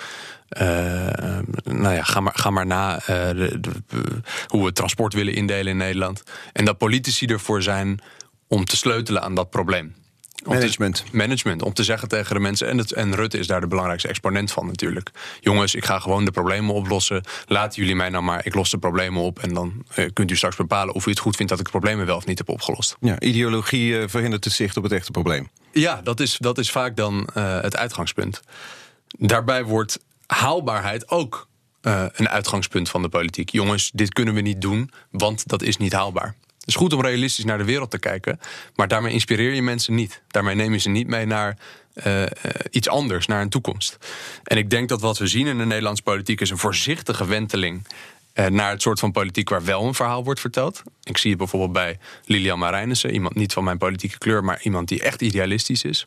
nou 1.64 1.94
ja, 1.94 2.03
ga 2.03 2.20
maar, 2.20 2.33
ga 2.37 2.51
maar 2.51 2.66
na 2.66 3.01
hoe 4.46 4.64
we 4.64 4.72
transport 4.72 5.14
willen 5.14 5.35
indelen 5.35 5.72
in 5.72 5.77
Nederland. 5.77 6.22
En 6.53 6.64
dat 6.64 6.79
politici 6.79 7.27
ervoor 7.27 7.62
zijn 7.62 8.01
om 8.46 8.64
te 8.64 8.77
sleutelen 8.77 9.22
aan 9.22 9.35
dat 9.35 9.51
probleem. 9.51 9.94
Management. 10.44 10.96
Te, 10.96 11.16
management. 11.16 11.62
Om 11.62 11.72
te 11.72 11.85
zeggen 11.85 12.09
tegen 12.09 12.35
de 12.35 12.40
mensen. 12.40 12.68
En, 12.68 12.79
het, 12.79 12.92
en 12.92 13.14
Rutte 13.14 13.38
is 13.38 13.46
daar 13.46 13.61
de 13.61 13.66
belangrijkste 13.66 14.09
exponent 14.09 14.53
van 14.53 14.66
natuurlijk. 14.66 15.11
Jongens, 15.40 15.74
ik 15.74 15.85
ga 15.85 15.98
gewoon 15.98 16.24
de 16.24 16.31
problemen 16.31 16.74
oplossen. 16.74 17.22
Laten 17.46 17.81
jullie 17.81 17.96
mij 17.96 18.09
nou 18.09 18.24
maar. 18.24 18.46
Ik 18.46 18.55
los 18.55 18.70
de 18.70 18.79
problemen 18.79 19.22
op. 19.22 19.38
En 19.38 19.55
dan 19.55 19.85
uh, 19.96 20.09
kunt 20.12 20.31
u 20.31 20.37
straks 20.37 20.57
bepalen 20.57 20.94
of 20.94 21.07
u 21.07 21.11
het 21.11 21.18
goed 21.18 21.37
vindt 21.37 21.51
dat 21.51 21.61
ik 21.61 21.64
de 21.66 21.70
problemen 21.70 22.07
wel 22.07 22.16
of 22.16 22.27
niet 22.27 22.38
heb 22.38 22.48
opgelost. 22.48 22.96
Ja, 23.01 23.20
ideologie 23.20 23.90
uh, 23.90 24.09
verhindert 24.09 24.44
het 24.44 24.53
zicht 24.53 24.77
op 24.77 24.83
het 24.83 24.92
echte 24.92 25.11
probleem. 25.11 25.48
Ja, 25.72 26.01
dat 26.03 26.20
is, 26.20 26.37
dat 26.38 26.59
is 26.59 26.70
vaak 26.70 26.96
dan 26.96 27.29
uh, 27.37 27.61
het 27.61 27.77
uitgangspunt. 27.77 28.40
Daarbij 29.18 29.64
wordt 29.64 29.98
haalbaarheid 30.27 31.11
ook 31.11 31.46
een 32.12 32.29
uitgangspunt 32.29 32.88
van 32.88 33.03
de 33.03 33.09
politiek. 33.09 33.51
Jongens, 33.51 33.90
dit 33.94 34.12
kunnen 34.12 34.35
we 34.35 34.40
niet 34.40 34.61
doen, 34.61 34.90
want 35.11 35.48
dat 35.48 35.62
is 35.62 35.77
niet 35.77 35.92
haalbaar. 35.92 36.35
Het 36.68 36.76
is 36.76 36.83
goed 36.83 36.92
om 36.92 37.02
realistisch 37.02 37.44
naar 37.44 37.59
de 37.59 37.64
wereld 37.64 37.90
te 37.90 37.98
kijken, 37.98 38.40
maar 38.74 38.88
daarmee 38.88 39.12
inspireer 39.12 39.52
je 39.52 39.62
mensen 39.62 39.94
niet. 39.94 40.22
Daarmee 40.26 40.54
neem 40.54 40.72
je 40.72 40.78
ze 40.78 40.88
niet 40.88 41.07
mee 41.07 41.26
naar 41.26 41.57
uh, 42.07 42.22
iets 42.70 42.88
anders, 42.88 43.26
naar 43.26 43.40
een 43.40 43.48
toekomst. 43.48 43.98
En 44.44 44.57
ik 44.57 44.70
denk 44.70 44.88
dat 44.88 45.00
wat 45.00 45.18
we 45.18 45.26
zien 45.26 45.46
in 45.46 45.59
de 45.59 45.64
Nederlandse 45.64 46.02
politiek 46.02 46.40
is 46.40 46.50
een 46.50 46.59
voorzichtige 46.59 47.26
wenteling 47.26 47.87
uh, 48.35 48.46
naar 48.46 48.70
het 48.70 48.83
soort 48.83 48.98
van 48.98 49.12
politiek 49.12 49.48
waar 49.48 49.64
wel 49.64 49.85
een 49.85 49.94
verhaal 49.94 50.24
wordt 50.24 50.40
verteld. 50.40 50.83
Ik 51.02 51.18
zie 51.18 51.31
het 51.31 51.38
bijvoorbeeld 51.38 51.72
bij 51.72 51.98
Lilian 52.24 52.59
Marijnissen, 52.59 53.12
iemand 53.12 53.35
niet 53.35 53.52
van 53.52 53.64
mijn 53.64 53.78
politieke 53.78 54.18
kleur, 54.18 54.44
maar 54.44 54.61
iemand 54.62 54.88
die 54.88 55.02
echt 55.02 55.22
idealistisch 55.22 55.85
is. 55.85 56.07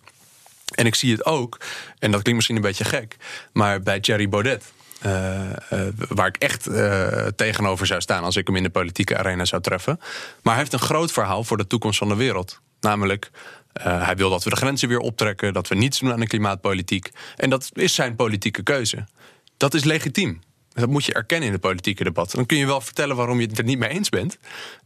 En 0.75 0.85
ik 0.85 0.95
zie 0.95 1.11
het 1.11 1.25
ook, 1.25 1.59
en 1.99 2.11
dat 2.11 2.21
klinkt 2.21 2.33
misschien 2.33 2.55
een 2.55 2.61
beetje 2.61 2.85
gek, 2.85 3.15
maar 3.53 3.81
bij 3.81 3.99
Thierry 3.99 4.29
Baudet. 4.29 4.63
Uh, 5.05 5.49
uh, 5.73 5.79
waar 6.09 6.27
ik 6.27 6.37
echt 6.37 6.67
uh, 6.67 7.07
tegenover 7.35 7.85
zou 7.87 8.01
staan 8.01 8.23
als 8.23 8.35
ik 8.35 8.47
hem 8.47 8.55
in 8.55 8.63
de 8.63 8.69
politieke 8.69 9.17
arena 9.17 9.45
zou 9.45 9.61
treffen. 9.61 9.99
Maar 10.41 10.53
hij 10.53 10.57
heeft 10.57 10.73
een 10.73 10.79
groot 10.79 11.11
verhaal 11.11 11.43
voor 11.43 11.57
de 11.57 11.67
toekomst 11.67 11.97
van 11.97 12.07
de 12.07 12.15
wereld. 12.15 12.61
Namelijk, 12.79 13.31
hij 13.73 14.15
wil 14.15 14.29
dat 14.29 14.43
we 14.43 14.49
de 14.49 14.55
grenzen 14.55 14.87
weer 14.87 14.99
optrekken, 14.99 15.53
dat 15.53 15.67
we 15.67 15.75
niets 15.75 15.99
doen 15.99 16.11
aan 16.11 16.19
de 16.19 16.27
klimaatpolitiek. 16.27 17.11
En 17.35 17.49
dat 17.49 17.69
is 17.73 17.95
zijn 17.95 18.15
politieke 18.15 18.63
keuze. 18.63 19.07
Dat 19.57 19.73
is 19.73 19.83
legitiem. 19.83 20.41
Dat 20.73 20.89
moet 20.89 21.05
je 21.05 21.13
erkennen 21.13 21.47
in 21.47 21.53
het 21.53 21.61
politieke 21.61 22.03
debat. 22.03 22.31
Dan 22.31 22.45
kun 22.45 22.57
je 22.57 22.65
wel 22.65 22.81
vertellen 22.81 23.15
waarom 23.15 23.39
je 23.39 23.47
het 23.47 23.57
er 23.57 23.63
niet 23.63 23.79
mee 23.79 23.89
eens 23.89 24.09
bent. 24.09 24.37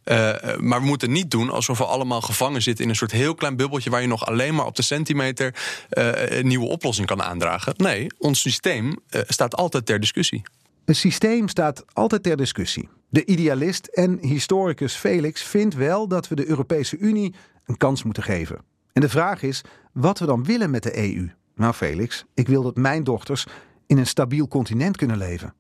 Uh, 0.03 0.15
maar 0.57 0.79
we 0.81 0.85
moeten 0.85 1.11
niet 1.11 1.31
doen 1.31 1.49
alsof 1.49 1.77
we 1.77 1.85
allemaal 1.85 2.21
gevangen 2.21 2.61
zitten 2.61 2.83
in 2.83 2.89
een 2.89 2.95
soort 2.95 3.11
heel 3.11 3.35
klein 3.35 3.55
bubbeltje 3.55 3.89
waar 3.89 4.01
je 4.01 4.07
nog 4.07 4.25
alleen 4.25 4.55
maar 4.55 4.65
op 4.65 4.75
de 4.75 4.81
centimeter 4.81 5.55
uh, 5.91 6.37
een 6.37 6.47
nieuwe 6.47 6.67
oplossing 6.67 7.07
kan 7.07 7.21
aandragen. 7.21 7.73
Nee, 7.77 8.07
ons 8.17 8.41
systeem 8.41 8.87
uh, 8.87 9.21
staat 9.27 9.55
altijd 9.55 9.85
ter 9.85 9.99
discussie. 9.99 10.41
Het 10.85 10.97
systeem 10.97 11.47
staat 11.47 11.83
altijd 11.93 12.23
ter 12.23 12.37
discussie. 12.37 12.89
De 13.09 13.25
idealist 13.25 13.85
en 13.85 14.17
historicus 14.21 14.93
Felix 14.93 15.43
vindt 15.43 15.75
wel 15.75 16.07
dat 16.07 16.27
we 16.27 16.35
de 16.35 16.47
Europese 16.47 16.97
Unie 16.97 17.33
een 17.65 17.77
kans 17.77 18.03
moeten 18.03 18.23
geven. 18.23 18.61
En 18.93 19.01
de 19.01 19.09
vraag 19.09 19.43
is 19.43 19.61
wat 19.91 20.19
we 20.19 20.25
dan 20.25 20.43
willen 20.43 20.69
met 20.69 20.83
de 20.83 20.97
EU. 20.97 21.29
Nou, 21.55 21.73
Felix, 21.73 22.25
ik 22.33 22.47
wil 22.47 22.63
dat 22.63 22.75
mijn 22.75 23.03
dochters 23.03 23.45
in 23.87 23.97
een 23.97 24.07
stabiel 24.07 24.47
continent 24.47 24.97
kunnen 24.97 25.17
leven. 25.17 25.53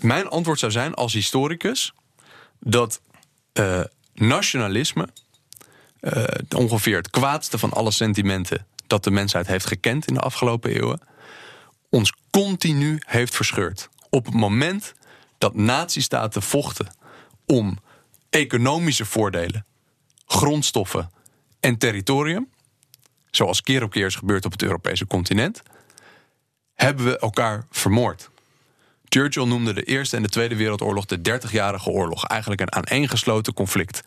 Mijn 0.00 0.28
antwoord 0.28 0.58
zou 0.58 0.72
zijn 0.72 0.94
als 0.94 1.12
historicus 1.12 1.92
dat 2.58 3.00
uh, 3.54 3.80
nationalisme 4.14 5.08
uh, 6.00 6.24
ongeveer 6.56 6.96
het 6.96 7.10
kwaadste 7.10 7.58
van 7.58 7.72
alle 7.72 7.90
sentimenten 7.90 8.66
dat 8.86 9.04
de 9.04 9.10
mensheid 9.10 9.46
heeft 9.46 9.66
gekend 9.66 10.06
in 10.06 10.14
de 10.14 10.20
afgelopen 10.20 10.70
eeuwen, 10.70 11.00
ons 11.88 12.12
continu 12.30 12.98
heeft 13.06 13.34
verscheurd. 13.34 13.88
Op 14.10 14.24
het 14.24 14.34
moment 14.34 14.94
dat 15.38 15.54
nazistaten 15.54 16.42
vochten 16.42 16.94
om 17.46 17.78
economische 18.30 19.04
voordelen, 19.04 19.66
grondstoffen 20.26 21.10
en 21.60 21.78
territorium, 21.78 22.48
zoals 23.30 23.62
keer 23.62 23.82
op 23.82 23.90
keer 23.90 24.06
is 24.06 24.14
gebeurd 24.14 24.44
op 24.44 24.52
het 24.52 24.62
Europese 24.62 25.06
continent, 25.06 25.62
hebben 26.74 27.04
we 27.04 27.18
elkaar 27.18 27.66
vermoord. 27.70 28.30
Churchill 29.12 29.44
noemde 29.44 29.72
de 29.72 29.82
Eerste 29.82 30.16
en 30.16 30.22
de 30.22 30.28
Tweede 30.28 30.56
Wereldoorlog 30.56 31.06
de 31.06 31.20
Dertigjarige 31.20 31.90
Oorlog. 31.90 32.24
Eigenlijk 32.24 32.60
een 32.60 32.72
aaneengesloten 32.72 33.54
conflict. 33.54 34.02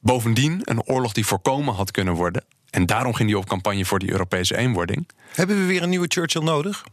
Bovendien 0.00 0.60
een 0.64 0.82
oorlog 0.82 1.12
die 1.12 1.26
voorkomen 1.26 1.74
had 1.74 1.90
kunnen 1.90 2.14
worden. 2.14 2.44
En 2.70 2.86
daarom 2.86 3.14
ging 3.14 3.30
hij 3.30 3.38
op 3.38 3.48
campagne 3.48 3.84
voor 3.84 3.98
die 3.98 4.10
Europese 4.10 4.56
eenwording. 4.56 5.08
Hebben 5.34 5.56
we 5.56 5.64
weer 5.64 5.82
een 5.82 5.88
nieuwe 5.88 6.06
Churchill 6.08 6.42
nodig? 6.42 6.84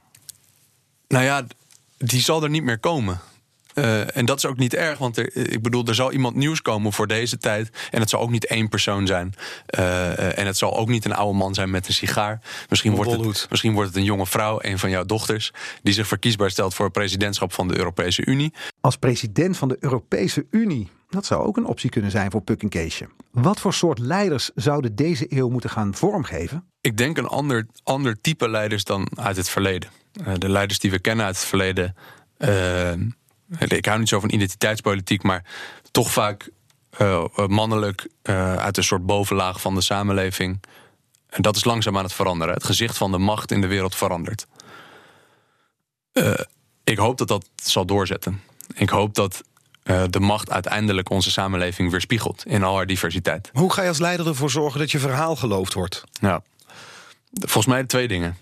Nou 1.07 1.23
ja, 1.23 1.45
die 1.97 2.21
zal 2.21 2.43
er 2.43 2.49
niet 2.49 2.63
meer 2.63 2.79
komen. 2.79 3.19
Uh, 3.75 4.17
en 4.17 4.25
dat 4.25 4.37
is 4.37 4.45
ook 4.45 4.57
niet 4.57 4.73
erg, 4.73 4.97
want 4.97 5.17
er, 5.17 5.35
ik 5.35 5.61
bedoel, 5.61 5.85
er 5.85 5.95
zal 5.95 6.11
iemand 6.11 6.35
nieuws 6.35 6.61
komen 6.61 6.93
voor 6.93 7.07
deze 7.07 7.37
tijd. 7.37 7.69
En 7.91 7.99
het 7.99 8.09
zal 8.09 8.19
ook 8.19 8.29
niet 8.29 8.45
één 8.45 8.69
persoon 8.69 9.07
zijn. 9.07 9.33
Uh, 9.79 10.37
en 10.37 10.45
het 10.45 10.57
zal 10.57 10.77
ook 10.77 10.87
niet 10.87 11.05
een 11.05 11.13
oude 11.13 11.37
man 11.37 11.53
zijn 11.53 11.69
met 11.69 11.87
een 11.87 11.93
sigaar. 11.93 12.39
Misschien 12.69 12.95
wordt, 12.95 13.11
het, 13.11 13.47
misschien 13.49 13.73
wordt 13.73 13.89
het 13.89 13.97
een 13.97 14.03
jonge 14.03 14.25
vrouw, 14.25 14.57
een 14.61 14.79
van 14.79 14.89
jouw 14.89 15.05
dochters, 15.05 15.51
die 15.83 15.93
zich 15.93 16.07
verkiesbaar 16.07 16.51
stelt 16.51 16.73
voor 16.73 16.85
het 16.85 16.93
presidentschap 16.93 17.53
van 17.53 17.67
de 17.67 17.77
Europese 17.77 18.25
Unie. 18.25 18.53
Als 18.81 18.97
president 18.97 19.57
van 19.57 19.67
de 19.67 19.77
Europese 19.79 20.45
Unie. 20.49 20.89
Dat 21.09 21.25
zou 21.25 21.45
ook 21.45 21.57
een 21.57 21.65
optie 21.65 21.89
kunnen 21.89 22.11
zijn 22.11 22.31
voor 22.31 22.41
Puk 22.41 22.61
en 22.61 22.69
Keesje. 22.69 23.07
Wat 23.31 23.59
voor 23.59 23.73
soort 23.73 23.99
leiders 23.99 24.49
zouden 24.55 24.95
deze 24.95 25.25
eeuw 25.29 25.49
moeten 25.49 25.69
gaan 25.69 25.95
vormgeven? 25.95 26.63
Ik 26.81 26.97
denk 26.97 27.17
een 27.17 27.27
ander, 27.27 27.67
ander 27.83 28.21
type 28.21 28.49
leiders 28.49 28.83
dan 28.83 29.07
uit 29.15 29.35
het 29.35 29.49
verleden. 29.49 29.89
Uh, 30.27 30.33
de 30.37 30.49
leiders 30.49 30.79
die 30.79 30.91
we 30.91 30.99
kennen 30.99 31.25
uit 31.25 31.35
het 31.35 31.45
verleden 31.45 31.95
ik 33.59 33.85
hou 33.85 33.99
niet 33.99 34.09
zo 34.09 34.19
van 34.19 34.31
identiteitspolitiek, 34.31 35.23
maar 35.23 35.45
toch 35.91 36.11
vaak 36.11 36.49
uh, 37.01 37.23
mannelijk 37.47 38.07
uh, 38.23 38.55
uit 38.55 38.77
een 38.77 38.83
soort 38.83 39.05
bovenlaag 39.05 39.61
van 39.61 39.75
de 39.75 39.81
samenleving. 39.81 40.63
En 41.29 41.41
dat 41.41 41.55
is 41.55 41.63
langzaam 41.63 41.97
aan 41.97 42.03
het 42.03 42.13
veranderen. 42.13 42.53
Het 42.53 42.63
gezicht 42.63 42.97
van 42.97 43.11
de 43.11 43.17
macht 43.17 43.51
in 43.51 43.61
de 43.61 43.67
wereld 43.67 43.95
verandert. 43.95 44.47
Uh, 46.13 46.33
ik 46.83 46.97
hoop 46.97 47.17
dat 47.17 47.27
dat 47.27 47.49
zal 47.55 47.85
doorzetten. 47.85 48.41
Ik 48.73 48.89
hoop 48.89 49.15
dat 49.15 49.43
de 50.09 50.19
macht 50.19 50.51
uiteindelijk 50.51 51.09
onze 51.09 51.31
samenleving 51.31 51.91
weerspiegelt 51.91 52.45
in 52.45 52.63
al 52.63 52.75
haar 52.75 52.85
diversiteit. 52.85 53.49
Hoe 53.53 53.73
ga 53.73 53.81
je 53.81 53.87
als 53.87 53.99
leider 53.99 54.27
ervoor 54.27 54.49
zorgen 54.49 54.79
dat 54.79 54.91
je 54.91 54.99
verhaal 54.99 55.35
geloofd 55.35 55.73
wordt? 55.73 56.03
Nou, 56.19 56.41
volgens 57.33 57.65
mij 57.65 57.83
twee 57.83 58.07
dingen. 58.07 58.37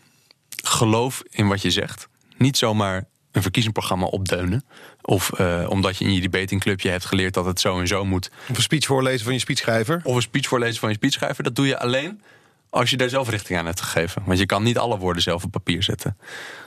Geloof 0.64 1.24
in 1.30 1.48
wat 1.48 1.62
je 1.62 1.72
zegt. 1.72 2.08
Niet 2.38 2.58
zomaar 2.58 3.06
een 3.40 3.46
verkiezingsprogramma 3.52 4.06
opdeunen. 4.06 4.66
Of 5.02 5.40
uh, 5.40 5.66
omdat 5.70 5.98
je 5.98 6.06
in 6.06 6.14
je 6.14 6.22
debatingclubje 6.22 6.90
hebt 6.90 7.06
geleerd 7.06 7.34
dat 7.34 7.46
het 7.46 7.60
zo 7.60 7.80
en 7.80 7.88
zo 7.88 8.06
moet. 8.06 8.32
Of 8.50 8.56
een 8.56 8.62
speech 8.62 8.86
voorlezen 8.86 9.24
van 9.24 9.34
je 9.34 9.40
speechschrijver. 9.40 10.02
Of 10.04 10.16
een 10.16 10.22
speech 10.22 10.48
voorlezen 10.48 10.80
van 10.80 10.90
je 10.90 10.96
speechschrijver. 10.96 11.44
Dat 11.44 11.56
doe 11.56 11.68
je 11.68 11.80
alleen 11.80 12.22
als 12.70 12.90
je 12.90 12.98
daar 12.98 13.10
zelf 13.10 13.30
richting 13.30 13.60
aan 13.60 13.66
hebt 13.66 13.82
gegeven. 13.82 14.22
Want 14.26 14.40
je 14.40 14.46
kan 14.46 14.64
niet 14.64 14.78
alle 14.78 14.98
woorden 14.98 15.24
zelf 15.24 15.44
op 15.44 15.52
papier 15.52 15.84
zetten. 15.84 16.18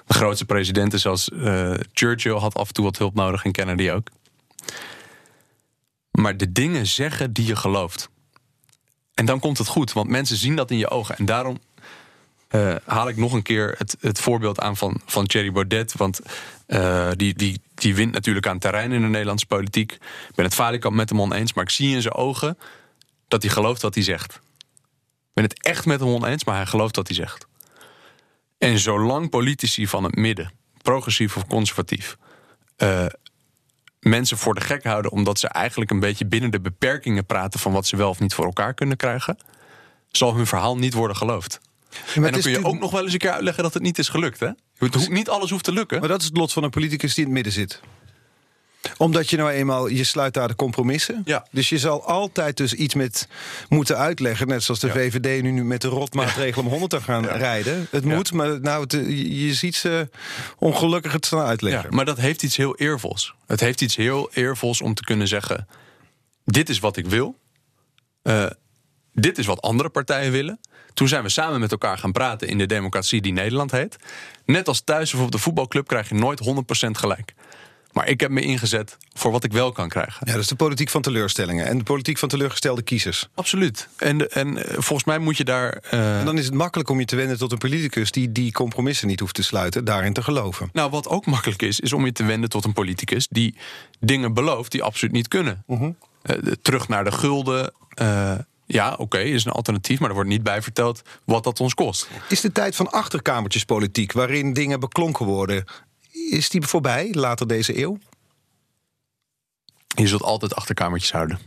De 0.07 0.15
grootste 0.15 0.45
presidenten 0.45 0.99
zoals 1.01 1.29
uh, 1.29 1.75
Churchill 1.93 2.37
had 2.37 2.55
af 2.55 2.69
en 2.69 2.75
toe 2.75 2.85
wat 2.85 2.99
hulp 2.99 3.15
nodig 3.15 3.45
en 3.45 3.53
Kennedy 3.53 3.91
ook. 3.91 4.09
Maar 6.11 6.37
de 6.37 6.53
dingen 6.53 6.87
zeggen 6.87 7.33
die 7.33 7.47
je 7.47 7.57
gelooft. 7.57 8.09
En 9.15 9.25
dan 9.25 9.41
komt 9.41 9.59
het 9.59 9.67
goed, 9.67 9.93
want 9.93 10.09
mensen 10.09 10.37
zien 10.37 10.57
dat 10.57 10.71
in 10.71 10.79
je 10.79 10.91
ogen. 10.91 11.17
En 11.17 11.25
daarom 11.25 11.59
uh, 12.55 12.75
haal 12.85 13.09
ik 13.09 13.17
nog 13.17 13.33
een 13.33 13.43
keer 13.43 13.75
het, 13.79 13.97
het 14.01 14.21
voorbeeld 14.21 14.61
aan 14.61 14.77
van, 14.77 15.01
van 15.07 15.27
Thierry 15.27 15.53
Baudet. 15.53 15.93
Want 15.97 16.21
uh, 16.67 17.11
die, 17.17 17.35
die, 17.35 17.61
die 17.75 17.95
wint 17.95 18.13
natuurlijk 18.13 18.47
aan 18.47 18.59
terrein 18.59 18.93
in 18.93 19.01
de 19.01 19.09
Nederlandse 19.09 19.47
politiek. 19.47 19.93
Ik 19.93 20.35
ben 20.35 20.45
het 20.45 20.55
valikant 20.55 20.95
met 20.95 21.09
hem 21.09 21.21
oneens, 21.21 21.53
maar 21.53 21.65
ik 21.65 21.71
zie 21.71 21.95
in 21.95 22.03
zijn 22.03 22.15
ogen 22.15 22.59
dat 23.29 23.43
hij 23.43 23.51
gelooft 23.51 23.83
wat 23.83 23.95
hij 23.95 24.05
zegt. 24.05 24.35
Ik 24.35 25.33
ben 25.35 25.45
het 25.45 25.63
echt 25.63 25.87
met 25.87 26.01
hem 26.01 26.09
oneens, 26.09 26.45
maar 26.45 26.57
hij 26.57 26.67
gelooft 26.67 26.97
wat 26.97 27.07
hij 27.07 27.17
zegt. 27.17 27.47
En 28.59 28.79
zolang 28.79 29.31
politici 29.31 29.87
van 29.87 30.05
het 30.05 30.17
midden, 30.17 30.53
progressief 30.83 31.37
of 31.37 31.47
conservatief, 31.47 32.17
uh, 32.79 33.07
mensen 34.01 34.39
voor 34.39 34.55
de 34.55 34.61
gek 34.61 34.85
houden 34.85 35.11
omdat 35.11 35.39
ze 35.39 35.49
eigenlijk 35.49 35.91
een 35.91 36.01
beetje 36.01 36.27
binnen 36.27 36.51
de 36.51 36.61
beperkingen 36.61 37.27
praten 37.27 37.61
van 37.61 37.73
wat 37.73 37.87
ze 37.87 37.97
wel 37.97 38.09
of 38.09 38.21
niet 38.21 38.35
voor 38.35 38.45
elkaar 38.45 38.75
kunnen 38.75 38.97
krijgen, 38.97 39.37
zal 40.11 40.35
hun 40.37 40.47
verhaal 40.47 40.77
niet 40.77 40.95
worden 40.95 41.17
geloofd 41.17 41.61
en 42.15 42.23
dan 42.23 42.41
kun 42.41 42.51
je 42.51 42.65
ook 42.65 42.79
nog 42.79 42.91
wel 42.91 43.03
eens 43.03 43.13
een 43.13 43.19
keer 43.19 43.31
uitleggen 43.31 43.63
dat 43.63 43.75
het 43.75 43.83
niet 43.83 43.99
is 43.99 44.09
gelukt. 44.09 44.41
Hè? 44.41 44.49
Niet 45.09 45.29
alles 45.29 45.51
hoeft 45.51 45.65
te 45.65 45.73
lukken. 45.73 45.99
Maar 45.99 46.09
dat 46.09 46.21
is 46.21 46.27
het 46.27 46.37
lot 46.37 46.53
van 46.53 46.63
een 46.63 46.71
politicus 46.71 47.15
die 47.15 47.25
in 47.25 47.31
het 47.31 47.35
midden 47.35 47.53
zit 47.53 47.81
omdat 48.97 49.31
je 49.31 49.37
nou 49.37 49.51
eenmaal, 49.51 49.87
je 49.87 50.05
sluit 50.05 50.35
daar 50.35 50.49
de 50.49 50.55
compromissen. 50.55 51.23
Ja. 51.25 51.47
Dus 51.51 51.69
je 51.69 51.79
zal 51.79 52.07
altijd 52.07 52.57
dus 52.57 52.75
iets 52.75 52.95
met 52.95 53.29
moeten 53.69 53.97
uitleggen. 53.97 54.49
Net 54.49 54.63
zoals 54.63 54.81
de 54.81 54.91
VVD 54.91 55.43
nu 55.43 55.65
met 55.65 55.81
de 55.81 55.89
rotmaatregelen 55.89 56.65
om 56.65 56.71
100 56.71 56.91
te 56.91 57.01
gaan 57.01 57.27
rijden. 57.27 57.87
Het 57.91 58.05
moet, 58.05 58.33
maar 58.33 58.61
nou, 58.61 58.87
je 59.15 59.55
ziet 59.55 59.77
ze 59.77 60.09
ongelukkig 60.59 61.13
het 61.13 61.27
snel 61.27 61.43
uitleggen. 61.43 61.95
maar 61.95 62.05
dat 62.05 62.19
heeft 62.19 62.43
iets 62.43 62.57
heel 62.57 62.77
eervols. 62.77 63.35
Het 63.47 63.61
heeft 63.61 63.81
iets 63.81 63.97
heel 63.97 64.31
eervols 64.33 64.81
om 64.81 64.95
te 64.95 65.05
kunnen 65.05 65.29
zeggen... 65.29 65.69
dit 66.45 66.69
is 66.69 66.79
wat 66.79 66.97
ik 66.97 67.07
wil. 67.07 67.41
Uh, 68.23 68.47
dit 69.13 69.39
is 69.39 69.47
wat 69.47 69.61
andere 69.61 69.89
partijen 69.89 70.33
willen. 70.33 70.61
Toen 70.95 71.09
zijn 71.09 71.23
we 71.23 71.29
samen 71.29 71.61
met 71.61 71.71
elkaar 71.71 71.99
gaan 71.99 72.13
praten 72.13 72.49
in 72.49 72.59
de 72.59 72.67
democratie 72.67 73.21
die 73.21 73.33
Nederland 73.33 73.71
heet. 73.71 73.97
Net 74.45 74.69
als 74.69 74.81
thuis 74.81 75.15
of 75.15 75.21
op 75.21 75.31
de 75.31 75.39
voetbalclub 75.39 75.87
krijg 75.87 76.09
je 76.09 76.15
nooit 76.15 76.41
100% 76.87 76.91
gelijk. 76.91 77.35
Maar 77.93 78.09
ik 78.09 78.21
heb 78.21 78.31
me 78.31 78.41
ingezet 78.41 78.97
voor 79.13 79.31
wat 79.31 79.45
ik 79.45 79.53
wel 79.53 79.73
kan 79.73 79.89
krijgen. 79.89 80.27
Ja, 80.27 80.33
dat 80.33 80.43
is 80.43 80.49
de 80.49 80.55
politiek 80.55 80.89
van 80.89 81.03
teleurstellingen 81.03 81.67
en 81.67 81.79
de 81.79 81.85
politiek 81.85 82.19
van 82.19 82.29
teleurgestelde 82.29 82.83
kiezers. 82.83 83.29
Absoluut. 83.35 83.89
En, 83.97 84.31
en 84.31 84.57
eh, 84.57 84.73
volgens 84.73 85.05
mij 85.05 85.19
moet 85.19 85.37
je 85.37 85.45
daar. 85.45 85.83
Uh... 85.91 86.19
En 86.19 86.25
dan 86.25 86.39
is 86.39 86.45
het 86.45 86.55
makkelijk 86.55 86.89
om 86.89 86.99
je 86.99 87.05
te 87.05 87.17
wenden 87.17 87.39
tot 87.39 87.53
een 87.53 87.59
politicus 87.59 88.11
die 88.11 88.33
die 88.33 88.53
compromissen 88.53 89.09
niet 89.09 89.21
hoeft 89.21 89.35
te 89.35 89.43
sluiten, 89.43 89.85
daarin 89.85 90.13
te 90.13 90.23
geloven. 90.23 90.71
Nou, 90.73 90.91
wat 90.91 91.09
ook 91.09 91.27
makkelijk 91.27 91.63
is, 91.63 91.81
is 91.81 91.93
om 91.93 92.05
je 92.05 92.13
te 92.13 92.25
wenden 92.25 92.49
tot 92.49 92.65
een 92.65 92.73
politicus 92.73 93.29
die 93.29 93.55
dingen 94.01 94.35
belooft 94.35 94.73
die 94.73 94.83
absoluut 94.83 95.15
niet 95.15 95.29
kunnen. 95.29 95.65
Uh 95.67 95.79
-huh. 95.79 95.93
uh, 96.25 96.53
terug 96.63 96.89
naar 96.89 97.05
de 97.05 97.13
gulden. 97.13 97.73
Ja, 98.73 98.95
oké, 98.99 99.19
is 99.19 99.45
een 99.45 99.53
alternatief, 99.53 99.99
maar 100.01 100.09
er 100.09 100.15
wordt 100.15 100.31
niet 100.31 100.43
bij 100.43 100.63
verteld 100.63 101.03
wat 101.25 101.45
dat 101.45 101.61
ons 101.61 101.75
kost. 101.75 102.09
Is 102.29 102.41
de 102.41 102.53
tijd 102.53 102.77
van 102.77 102.91
achterkamertjespolitiek, 102.91 104.13
waarin 104.13 104.53
dingen 104.53 104.81
beklonken 104.81 105.27
worden, 105.27 105.65
is 106.11 106.49
die 106.49 106.63
voorbij 106.63 107.13
later 107.13 107.47
deze 107.47 107.79
eeuw? 107.79 107.99
Je 109.87 110.07
zult 110.07 110.23
altijd 110.23 110.55
achterkamertjes 110.55 111.13
houden. 111.13 111.39